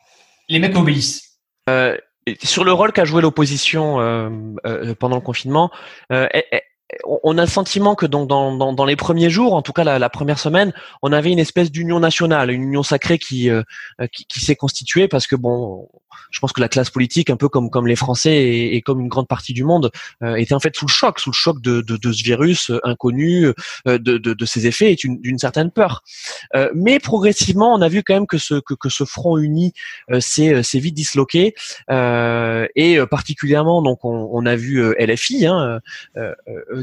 les 0.50 0.60
mecs 0.60 0.76
obéissent. 0.76 1.40
Euh, 1.70 1.98
sur 2.42 2.64
le 2.64 2.72
rôle 2.72 2.92
qu'a 2.94 3.06
joué 3.06 3.22
l'opposition 3.22 4.00
euh, 4.00 4.30
euh, 4.66 4.96
pendant 4.96 5.18
le 5.18 5.22
confinement, 5.22 5.72
euh, 6.12 6.28
on 7.04 7.38
a 7.38 7.42
le 7.42 7.48
sentiment 7.48 7.96
que 7.96 8.06
donc 8.06 8.28
dans, 8.28 8.56
dans, 8.56 8.74
dans, 8.74 8.86
les 8.86 8.96
premiers 8.96 9.30
jours, 9.30 9.54
en 9.54 9.62
tout 9.62 9.74
cas 9.74 9.84
la, 9.84 10.00
la 10.00 10.10
première 10.10 10.40
semaine, 10.40 10.74
on 11.02 11.12
avait 11.12 11.32
une 11.32 11.40
espèce 11.40 11.72
d'union 11.72 12.00
nationale, 12.00 12.52
une 12.52 12.64
union 12.64 12.84
sacrée 12.84 13.20
qui, 13.20 13.50
euh, 13.50 13.64
qui, 14.12 14.26
qui 14.26 14.40
s'est 14.40 14.56
constituée 14.56 15.08
parce 15.08 15.28
que 15.28 15.36
bon, 15.36 15.88
je 16.32 16.40
pense 16.40 16.52
que 16.52 16.62
la 16.62 16.70
classe 16.70 16.90
politique, 16.90 17.30
un 17.30 17.38
peu 17.38 17.48
comme 17.50 17.70
comme 17.70 17.88
les 17.88 17.96
Français 17.96 18.34
et, 18.34 18.76
et 18.76 18.82
comme 18.82 19.00
une 19.00 19.08
grande 19.08 19.28
partie 19.28 19.54
du 19.54 19.64
monde, 19.64 19.92
euh, 20.24 20.36
était 20.36 20.54
en 20.54 20.60
fait 20.60 20.76
sous 20.76 20.88
le 20.88 20.92
choc, 20.92 21.20
sous 21.20 21.30
le 21.30 21.36
choc 21.36 21.62
de, 21.62 21.82
de, 21.82 21.98
de 21.98 22.12
ce 22.12 22.24
virus 22.24 22.72
inconnu, 22.84 23.46
euh, 23.46 23.54
de, 23.86 24.18
de, 24.18 24.34
de, 24.34 24.46
ses 24.46 24.68
effets 24.68 24.94
et 24.94 24.96
d'une 24.96 25.38
certaine 25.38 25.72
peur. 25.72 26.04
Euh, 26.56 26.70
mais 26.76 27.00
progressivement, 27.00 27.74
on 27.74 27.82
a 27.82 27.88
vu 27.88 28.04
quand 28.04 28.14
même 28.14 28.28
que 28.28 28.38
ce 28.38 28.56
que, 28.56 28.74
que 28.74 28.90
ce 28.90 29.06
front 29.06 29.38
uni 29.38 29.74
s'est 30.20 30.64
vite 30.80 30.96
disloqué 30.96 31.54
et 31.90 33.00
particulièrement 33.10 33.82
donc 33.82 34.04
on, 34.06 34.30
on 34.32 34.46
a 34.46 34.56
vu 34.56 34.94
LFI 35.00 35.46
hein, 35.46 35.80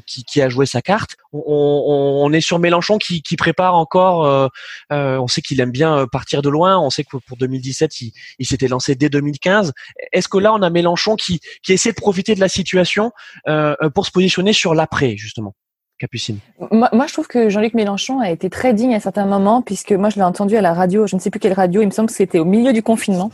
qui, 0.07 0.41
a 0.41 0.49
joué 0.49 0.67
sa 0.67 0.83
carte. 0.83 1.17
On, 1.33 2.31
est 2.33 2.41
sur 2.41 2.59
Mélenchon 2.59 2.99
qui, 2.99 3.23
prépare 3.37 3.75
encore. 3.75 4.51
on 4.91 5.27
sait 5.29 5.43
qu'il 5.43 5.61
aime 5.61 5.71
bien 5.71 6.07
partir 6.11 6.43
de 6.43 6.49
loin. 6.49 6.79
On 6.79 6.91
sait 6.91 7.05
que 7.05 7.17
pour 7.17 7.37
2017, 7.37 8.01
il, 8.01 8.47
s'était 8.47 8.69
lancé 8.69 8.95
dès 8.95 9.09
2015. 9.09 9.73
Est-ce 10.13 10.29
que 10.29 10.39
là, 10.39 10.53
on 10.53 10.63
a 10.63 10.71
Mélenchon 10.71 11.17
qui, 11.17 11.41
qui 11.63 11.73
essaie 11.73 11.91
de 11.91 11.97
profiter 11.97 12.35
de 12.35 12.41
la 12.41 12.49
situation 12.49 13.13
euh, 13.49 13.75
pour 13.95 14.07
se 14.07 14.11
positionner 14.11 14.53
sur 14.53 14.75
l'après, 14.75 15.17
justement 15.17 15.55
Capucine? 15.99 16.39
Moi, 16.71 17.07
je 17.07 17.13
trouve 17.13 17.29
que 17.29 17.49
Jean-Luc 17.49 17.75
Mélenchon 17.75 18.21
a 18.21 18.31
été 18.31 18.49
très 18.49 18.73
digne 18.73 18.95
à 18.95 19.01
certains 19.01 19.27
moments, 19.27 19.63
puisque 19.63 19.93
moi, 19.93 20.09
je 20.09 20.17
l'ai 20.17 20.23
entendu 20.23 20.57
à 20.57 20.63
la 20.63 20.73
radio, 20.73 21.07
je 21.07 21.17
ne 21.17 21.21
sais 21.21 21.31
plus 21.31 21.41
quelle 21.41 21.53
radio, 21.53 21.83
il 21.83 21.87
me 21.87 21.91
semble 21.91 22.09
que 22.09 22.15
c'était 22.15 22.39
au 22.39 22.45
milieu 22.45 22.73
du 22.73 22.83
confinement, 22.83 23.31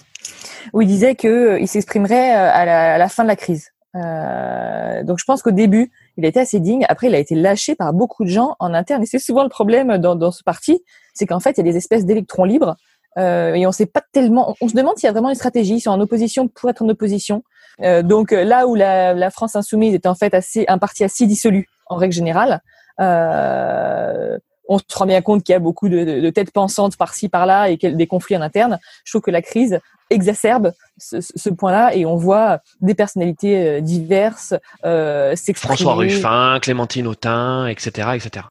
où 0.73 0.83
il 0.83 0.89
disait 0.89 1.15
qu'il 1.15 1.31
euh, 1.31 1.61
il 1.61 1.69
s'exprimerait 1.69 2.35
euh, 2.35 2.51
à 2.53 2.99
la, 2.99 3.09
fin 3.09 3.23
de 3.23 3.29
la 3.29 3.37
crise. 3.37 3.71
Euh, 3.95 5.05
donc, 5.05 5.19
je 5.19 5.25
pense 5.25 5.43
qu'au 5.43 5.53
début, 5.53 5.93
il 6.17 6.25
a 6.25 6.29
été 6.29 6.41
assez 6.41 6.61
digne. 6.61 6.85
Après, 6.89 7.09
il 7.09 7.15
a 7.15 7.19
été 7.19 7.35
lâché 7.35 7.75
par 7.75 7.93
beaucoup 7.93 8.25
de 8.25 8.31
gens 8.31 8.57
en 8.59 8.75
interne. 8.75 9.03
Et 9.03 9.07
c'est 9.07 9.19
souvent 9.19 9.43
le 9.43 9.49
problème 9.49 9.99
dans, 9.99 10.17
dans 10.17 10.31
ce 10.31 10.43
parti, 10.43 10.83
c'est 11.15 11.27
qu'en 11.27 11.41
fait, 11.41 11.53
il 11.53 11.59
y 11.59 11.69
a 11.69 11.73
des 11.73 11.77
espèces 11.77 12.05
d'électrons 12.05 12.45
libres 12.45 12.77
euh, 13.19 13.55
et 13.55 13.67
on 13.67 13.73
sait 13.73 13.87
pas 13.87 14.03
tellement. 14.13 14.55
On, 14.61 14.69
se 14.69 14.75
demande 14.75 14.99
s'il 14.99 15.07
y 15.07 15.11
a 15.11 15.13
vraiment 15.13 15.31
une 15.31 15.37
stratégie, 15.37 15.81
sont 15.81 15.91
en 15.91 16.01
opposition 16.01 16.49
pour 16.49 16.69
être 16.69 16.83
en 16.83 16.89
opposition. 16.89 17.43
Euh, 17.83 18.03
donc 18.03 18.33
euh, 18.33 18.45
là 18.45 18.67
où 18.67 18.75
la, 18.75 19.15
la, 19.15 19.31
France 19.31 19.57
insoumise 19.57 19.95
est 19.95 20.07
en 20.07 20.15
fait 20.15 20.33
assez 20.35 20.65
un 20.69 20.79
parti 20.79 21.05
assez 21.05 21.27
dissolu 21.27 21.69
en 21.87 21.97
règle 21.97 22.15
générale, 22.15 22.63
euh, 23.01 24.39
on 24.69 24.79
se 24.79 24.85
rend 24.95 25.07
bien 25.07 25.23
compte 25.23 25.43
qu'il 25.45 25.53
y 25.53 25.57
a 25.57 25.61
beaucoup 25.61 25.89
de, 25.89 26.31
têtes 26.31 26.51
pensantes 26.51 26.97
par-ci 26.97 27.29
par-là 27.29 27.71
et 27.71 27.77
des 27.77 28.07
conflits 28.07 28.37
en 28.37 28.43
interne. 28.43 28.79
Je 29.05 29.13
trouve 29.13 29.23
que 29.23 29.31
la 29.31 29.43
crise 29.43 29.79
exacerbe 30.11 30.73
ce, 30.99 31.51
point-là 31.51 31.95
et 31.95 32.07
on 32.07 32.17
voit 32.17 32.61
des 32.81 32.95
personnalités 32.95 33.57
euh, 33.57 33.81
diverses 33.81 34.55
euh, 34.85 35.35
s'exprimer. 35.35 35.77
François 35.77 35.95
Ruffin, 35.95 36.59
Clémentine 36.61 37.07
Autain, 37.07 37.67
etc., 37.67 38.11
etc. 38.15 38.47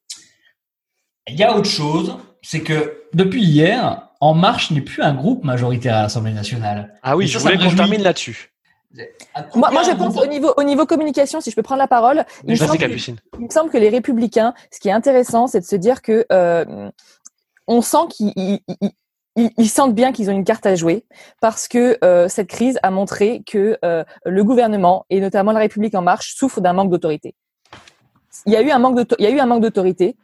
Il 1.27 1.35
y 1.35 1.43
a 1.43 1.55
autre 1.55 1.69
chose, 1.69 2.17
c'est 2.41 2.61
que 2.61 3.01
depuis 3.13 3.43
hier, 3.43 4.01
En 4.21 4.33
Marche 4.33 4.71
n'est 4.71 4.81
plus 4.81 5.01
un 5.01 5.13
groupe 5.13 5.43
majoritaire 5.43 5.95
à 5.97 6.01
l'Assemblée 6.03 6.33
nationale. 6.33 6.93
Ah 7.03 7.15
oui, 7.15 7.27
je 7.27 7.37
voulais 7.37 7.57
qu'on 7.57 7.75
termine 7.75 8.01
là-dessus. 8.01 8.54
Moi, 9.55 9.71
moi, 9.71 9.83
je 9.83 9.91
pense 9.91 10.17
au 10.17 10.25
niveau, 10.25 10.53
au 10.57 10.63
niveau 10.63 10.85
communication, 10.85 11.41
si 11.41 11.51
je 11.51 11.55
peux 11.55 11.63
prendre 11.63 11.79
la 11.79 11.87
parole, 11.87 12.25
il 12.43 12.51
me, 12.51 12.55
semble 12.55 12.77
que, 12.77 12.85
il 12.85 13.45
me, 13.45 13.49
semble 13.49 13.69
que, 13.69 13.77
les 13.77 13.89
républicains, 13.89 14.53
ce 14.71 14.79
qui 14.79 14.89
est 14.89 14.93
intéressant, 14.93 15.47
c'est 15.47 15.59
de 15.59 15.65
se 15.65 15.75
dire 15.75 16.01
que 16.01 16.25
euh, 16.31 16.89
on 17.67 17.81
sent 17.81 18.07
qu'ils 18.09 18.59
ils, 19.35 19.69
sentent 19.69 19.95
bien 19.95 20.13
qu'ils 20.13 20.29
ont 20.29 20.33
une 20.33 20.45
carte 20.45 20.65
à 20.65 20.75
jouer 20.75 21.05
parce 21.41 21.67
que 21.67 21.97
euh, 22.03 22.29
cette 22.29 22.47
crise 22.47 22.79
a 22.83 22.91
montré 22.91 23.43
que 23.45 23.77
euh, 23.83 24.03
le 24.25 24.43
gouvernement 24.43 25.05
et 25.09 25.19
notamment 25.19 25.51
la 25.51 25.59
République 25.59 25.95
en 25.95 26.01
marche 26.01 26.35
souffrent 26.35 26.61
d'un 26.61 26.73
manque 26.73 26.89
d'autorité. 26.89 27.35
Il 28.45 28.53
y 28.53 28.55
a 28.55 28.61
eu 28.61 28.71
un 28.71 28.79
manque 28.79 28.99
il 29.19 29.25
y 29.25 29.27
a 29.27 29.31
eu 29.31 29.39
un 29.39 29.45
manque 29.45 29.61
d'autorité, 29.61 30.15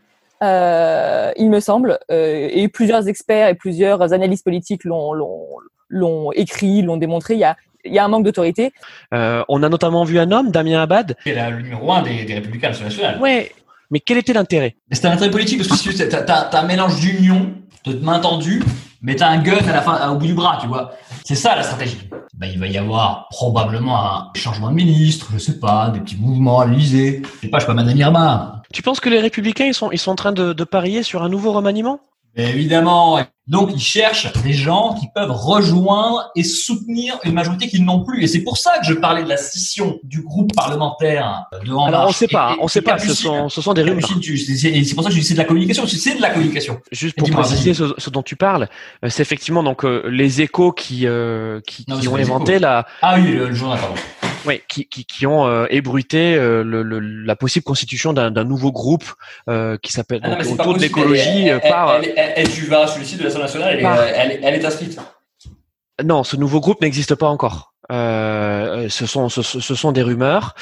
euh, 0.44 1.32
il 1.38 1.50
me 1.50 1.60
semble, 1.60 2.00
euh, 2.12 2.50
et 2.52 2.68
plusieurs 2.68 3.08
experts 3.08 3.50
et 3.50 3.56
plusieurs 3.56 4.14
analystes 4.14 4.44
politiques 4.44 4.84
l'ont 4.86 5.14
l'ont 5.88 6.32
écrit, 6.32 6.82
l'ont 6.82 6.98
démontré. 6.98 7.36
Il 7.36 7.40
y 7.40 7.44
a 7.44 7.58
il 7.86 7.94
y 7.94 8.00
a 8.00 8.06
un 8.06 8.08
manque 8.08 8.26
d'autorité. 8.26 8.72
Euh, 9.13 9.44
on 9.50 9.63
a 9.63 9.70
notamment 9.70 10.04
vu 10.04 10.20
un 10.20 10.32
homme, 10.32 10.52
Damien 10.52 10.82
Abad. 10.82 11.15
Qui 11.24 11.30
est 11.30 11.50
le 11.50 11.62
numéro 11.62 11.91
un 11.91 12.02
des, 12.02 12.24
des 12.26 12.36
Républicains 12.36 12.70
nationaux. 12.70 13.20
Ouais, 13.20 13.52
mais 13.91 14.00
quel 14.00 14.17
était 14.17 14.34
l'intérêt? 14.34 14.76
C'était 14.91 15.08
un 15.08 15.12
intérêt 15.12 15.32
politique 15.32 15.67
parce 15.67 15.82
que 15.82 15.91
tu 15.91 16.15
as, 16.15 16.50
un 16.54 16.63
mélange 16.63 17.00
d'union, 17.00 17.52
de 17.86 17.94
main 17.96 18.20
tendue, 18.20 18.63
mais 19.02 19.15
t'as 19.15 19.28
un 19.28 19.39
gun 19.39 19.58
à 19.58 19.74
la 19.74 19.82
fin, 19.82 20.10
au 20.12 20.15
bout 20.15 20.28
du 20.28 20.34
bras, 20.34 20.58
tu 20.62 20.67
vois. 20.67 20.94
C'est 21.26 21.36
ça 21.36 21.56
la 21.56 21.63
stratégie. 21.63 22.10
Ben, 22.34 22.48
il 22.52 22.60
va 22.60 22.67
y 22.67 22.78
avoir 22.78 23.28
probablement 23.30 24.04
un 24.04 24.32
changement 24.34 24.70
de 24.70 24.76
ministre, 24.76 25.28
je 25.34 25.39
sais 25.39 25.60
pas, 25.60 25.89
des 25.89 26.00
petits 26.00 26.17
mouvements 26.17 26.62
à 26.62 26.65
l'Élysée. 26.65 27.22
Je 27.36 27.41
sais 27.41 27.48
pas, 27.50 27.60
je 27.60 27.63
suis 27.63 27.67
pas 27.67 27.74
Madame 27.74 27.98
Irma. 27.98 28.62
Tu 28.74 28.82
penses 28.82 29.02
que 29.02 29.10
les 29.10 29.20
Républicains 29.20 29.65
ils 29.65 29.74
sont 29.74 29.91
ils 29.91 30.00
sont 30.00 30.12
en 30.12 30.15
train 30.15 30.32
de, 30.32 30.54
de 30.54 30.63
parier 30.63 31.04
sur 31.04 31.22
un 31.22 31.30
nouveau 31.30 31.52
remaniement? 31.52 32.00
Évidemment. 32.36 33.20
Donc, 33.48 33.72
ils 33.74 33.82
cherchent 33.82 34.32
des 34.44 34.54
gens 34.54 34.96
qui 34.98 35.08
peuvent 35.13 35.32
rejoindre 35.32 36.32
et 36.38 36.44
soutenir 36.44 37.20
une 37.26 37.34
majorité 37.34 37.67
qu'ils 37.67 37.84
n'ont 37.84 38.04
plus. 38.04 38.24
Et 38.24 38.28
c'est 38.28 38.44
pour 38.44 38.58
ça 38.58 38.80
que 38.80 38.86
je 38.86 38.94
parlais 38.94 39.24
de 39.24 39.28
la 39.28 39.36
scission 39.36 40.00
du 40.04 40.22
groupe 40.22 40.56
parlementaire 40.56 41.46
de 41.65 41.74
En 41.74 41.88
Alors, 41.88 42.08
on 42.08 42.12
sait 42.13 42.30
pas, 42.30 42.56
on 42.62 42.70
sait 42.70 42.82
pas, 42.82 42.98
ce 42.98 43.13
sont, 43.13 43.50
ce 43.50 43.62
sont 43.62 43.74
des 43.74 43.82
rumeurs. 43.82 44.08
C'est 44.08 44.96
pour 44.96 45.04
ça 45.04 45.10
que 45.10 45.15
je 45.15 45.20
dis 45.20 45.26
c'est 45.26 45.34
de 45.34 45.39
la 45.39 45.44
communication, 45.44 45.86
c'est 45.86 46.15
de 46.15 46.22
la 46.22 46.30
communication. 46.30 46.80
Juste 46.91 47.17
pour 47.17 47.30
préciser 47.30 47.74
ce, 47.74 47.94
ce, 47.98 48.10
dont 48.10 48.24
tu 48.24 48.38
parles, 48.38 48.70
euh, 49.04 49.10
c'est 49.10 49.22
effectivement 49.22 49.63
donc 49.63 49.84
euh, 49.84 50.04
les 50.08 50.41
échos 50.41 50.72
qui, 50.72 51.06
euh, 51.06 51.60
qui, 51.67 51.84
qui 51.84 52.08
ont 52.08 52.15
inventé 52.15 52.58
la... 52.58 52.86
Ah 53.02 53.15
oui, 53.17 53.34
le, 53.34 53.50
le 53.50 53.54
journal, 53.54 53.80
pardon. 53.80 53.96
Oui, 54.46 54.62
qui, 54.68 54.88
qui, 54.88 55.06
qui 55.06 55.28
ont 55.28 55.46
euh, 55.46 55.66
ébruité 55.70 56.36
euh, 56.36 56.64
le, 56.64 56.84
le, 56.84 57.00
la 57.00 57.36
possible 57.36 57.64
constitution 57.64 58.14
d'un 58.14 58.44
nouveau 58.44 58.72
groupe 58.72 59.06
euh, 59.50 59.78
qui 59.82 59.92
s'appelle 59.92 60.22
ah 60.24 60.38
autour 60.50 60.74
de 60.74 60.80
l'écologie 60.80 61.50
par. 61.62 61.98
Elle, 61.98 62.14
elle, 62.16 62.34
elle, 62.38 62.50
tu 62.50 62.66
vas 62.66 62.88
sur 62.88 63.00
le 63.00 63.06
site 63.06 63.20
de 63.20 63.24
l'Assemblée 63.24 63.44
nationale, 63.44 63.76
elle, 63.76 63.82
par... 63.82 64.04
elle, 64.04 64.40
elle, 64.44 64.56
est 64.56 64.66
inscrite. 64.66 65.00
Non, 66.04 66.24
ce 66.24 66.36
nouveau 66.36 66.60
groupe 66.60 66.82
n'existe 66.82 67.16
pas 67.16 67.28
encore. 67.28 67.74
ce 67.90 69.06
sont 69.06 69.30
ce, 69.30 69.42
ce, 69.42 69.76
sont 69.76 69.92
des 69.92 70.02
rumeurs 70.02 70.56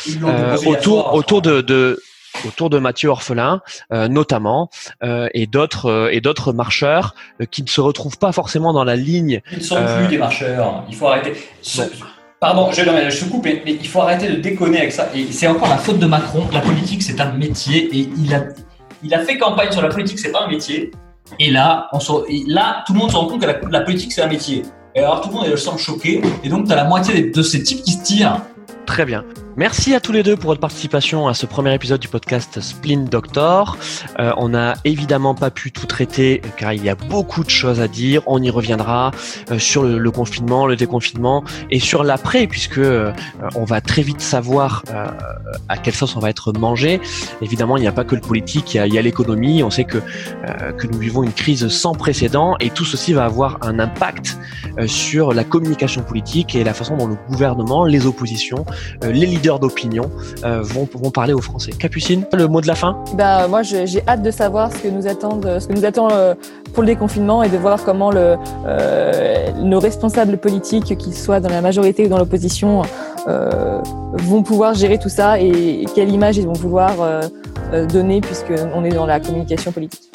autour 0.65 1.13
autour 1.13 1.41
de, 1.41 1.61
de 1.61 2.01
autour 2.45 2.69
de 2.69 2.79
Mathieu 2.79 3.09
Orphelin 3.09 3.61
euh, 3.91 4.07
notamment 4.07 4.69
euh, 5.03 5.29
et 5.33 5.47
d'autres 5.47 6.09
et 6.11 6.21
d'autres 6.21 6.53
marcheurs 6.53 7.15
qui 7.51 7.63
ne 7.63 7.67
se 7.67 7.81
retrouvent 7.81 8.17
pas 8.17 8.31
forcément 8.31 8.73
dans 8.73 8.83
la 8.83 8.95
ligne. 8.95 9.41
Ils 9.51 9.59
ne 9.59 9.63
sont 9.63 9.83
plus 9.97 10.07
des 10.07 10.17
marcheurs. 10.17 10.83
Il 10.89 10.95
faut 10.95 11.07
arrêter. 11.07 11.33
Pardon, 12.39 12.71
je, 12.71 12.81
je 12.81 13.25
te 13.25 13.29
coupe, 13.29 13.43
mais, 13.43 13.61
il 13.65 13.87
faut 13.87 14.01
arrêter 14.01 14.29
de 14.29 14.35
déconner 14.35 14.79
avec 14.79 14.93
ça. 14.93 15.09
Et 15.13 15.27
c'est 15.31 15.47
encore 15.47 15.67
la 15.67 15.77
faute 15.77 15.99
de 15.99 16.05
Macron. 16.05 16.47
La 16.53 16.61
politique, 16.61 17.03
c'est 17.03 17.19
un 17.19 17.33
métier 17.33 17.89
et 17.93 18.09
il 18.17 18.33
a, 18.33 18.43
il 19.03 19.13
a 19.13 19.19
fait 19.19 19.37
campagne 19.37 19.71
sur 19.71 19.81
la 19.81 19.89
politique, 19.89 20.19
c'est 20.19 20.31
pas 20.31 20.45
un 20.45 20.47
métier. 20.47 20.91
Et 21.37 21.51
là, 21.51 21.89
on 21.91 21.99
se, 21.99 22.11
là, 22.47 22.83
tout 22.87 22.93
le 22.93 22.99
monde 22.99 23.11
se 23.11 23.17
rend 23.17 23.27
compte 23.27 23.41
que 23.41 23.69
la, 23.69 23.81
politique, 23.81 24.13
c'est 24.13 24.21
un 24.21 24.27
métier. 24.27 24.63
Et 24.95 24.99
alors, 24.99 25.19
tout 25.19 25.29
le 25.29 25.35
monde 25.35 25.55
semble 25.57 25.79
choqué. 25.79 26.21
Et 26.43 26.49
donc, 26.49 26.65
tu 26.65 26.71
as 26.71 26.75
la 26.75 26.85
moitié 26.85 27.29
de 27.29 27.41
ces 27.43 27.61
types 27.61 27.83
qui 27.83 27.91
se 27.91 28.03
tirent 28.03 28.41
Très 28.85 29.05
bien. 29.05 29.25
Merci 29.59 29.93
à 29.93 29.99
tous 29.99 30.13
les 30.13 30.23
deux 30.23 30.37
pour 30.37 30.51
votre 30.51 30.61
participation 30.61 31.27
à 31.27 31.33
ce 31.33 31.45
premier 31.45 31.75
épisode 31.75 31.99
du 31.99 32.07
podcast 32.07 32.61
Splin 32.61 32.99
Doctor. 32.99 33.77
Euh, 34.17 34.31
on 34.37 34.47
n'a 34.47 34.75
évidemment 34.85 35.35
pas 35.35 35.51
pu 35.51 35.73
tout 35.73 35.85
traiter 35.85 36.41
car 36.55 36.71
il 36.71 36.81
y 36.81 36.87
a 36.87 36.95
beaucoup 36.95 37.43
de 37.43 37.49
choses 37.49 37.81
à 37.81 37.89
dire. 37.89 38.21
On 38.25 38.41
y 38.41 38.49
reviendra 38.49 39.11
euh, 39.51 39.59
sur 39.59 39.83
le, 39.83 40.11
confinement, 40.11 40.65
le 40.65 40.77
déconfinement 40.77 41.43
et 41.71 41.81
sur 41.81 42.05
l'après 42.05 42.47
puisque 42.47 42.77
euh, 42.77 43.11
on 43.53 43.65
va 43.65 43.81
très 43.81 44.01
vite 44.01 44.21
savoir 44.21 44.81
euh, 44.91 45.07
à 45.67 45.75
quelle 45.75 45.93
sauce 45.93 46.15
on 46.15 46.21
va 46.21 46.29
être 46.29 46.53
mangé. 46.53 47.01
Évidemment, 47.41 47.75
il 47.75 47.81
n'y 47.81 47.87
a 47.87 47.91
pas 47.91 48.05
que 48.05 48.15
le 48.15 48.21
politique, 48.21 48.75
il 48.75 48.93
y 48.93 48.97
a, 48.97 49.01
l'économie. 49.01 49.61
On 49.61 49.69
sait 49.69 49.83
que 49.83 49.97
que 50.77 50.87
nous 50.87 50.99
vivons 50.99 51.21
une 51.21 51.33
crise 51.33 51.67
sans 51.67 51.91
précédent 51.91 52.55
et 52.61 52.69
tout 52.69 52.85
ceci 52.85 53.11
va 53.11 53.25
avoir 53.25 53.57
un 53.61 53.77
impact 53.79 54.37
sur 54.85 55.33
la 55.33 55.43
communication 55.43 56.01
politique 56.01 56.55
et 56.55 56.63
la 56.63 56.73
façon 56.73 56.95
dont 56.95 57.07
le 57.07 57.17
gouvernement, 57.27 57.83
les 57.83 58.05
oppositions 58.05 58.65
euh, 59.03 59.11
les 59.11 59.25
leaders 59.25 59.48
d'opinion 59.57 60.11
euh, 60.43 60.61
vont, 60.61 60.85
parler 61.09 61.33
aux 61.33 61.41
Français. 61.41 61.71
Capucine, 61.71 62.25
le 62.33 62.47
mot 62.47 62.61
de 62.61 62.67
la 62.67 62.75
fin? 62.75 63.03
Bah, 63.15 63.47
Moi, 63.47 63.63
j'ai 63.63 64.07
hâte 64.07 64.21
de 64.21 64.31
savoir 64.31 64.71
ce 64.71 64.77
que 64.77 64.87
nous, 64.89 65.07
attend, 65.07 65.39
ce 65.41 65.67
que 65.67 65.73
nous 65.73 65.85
attend 65.85 66.09
euh, 66.11 66.35
pour 66.73 66.83
le 66.83 66.87
déconfinement 66.87 67.41
et 67.41 67.49
de 67.49 67.57
voir 67.57 67.83
comment 67.83 68.11
le, 68.11 68.35
nos 69.63 69.79
responsables 69.79 70.37
politiques, 70.37 70.97
qu'ils 70.97 71.15
soient 71.15 71.39
dans 71.39 71.49
la 71.49 71.61
majorité 71.61 72.05
ou 72.05 72.09
dans 72.09 72.19
l'opposition, 72.19 72.83
vont 73.25 74.43
pouvoir 74.43 74.73
gérer 74.73 74.99
tout 74.99 75.09
ça 75.09 75.39
et, 75.39 75.85
quelle 75.95 76.09
image 76.09 76.37
ils 76.37 76.45
vont 76.45 76.53
vouloir 76.53 76.93
donner 77.91 78.21
puisqu'on 78.21 78.83
est 78.83 78.93
dans 78.93 79.05
la 79.05 79.19
communication 79.19 79.71
politique. 79.71 80.11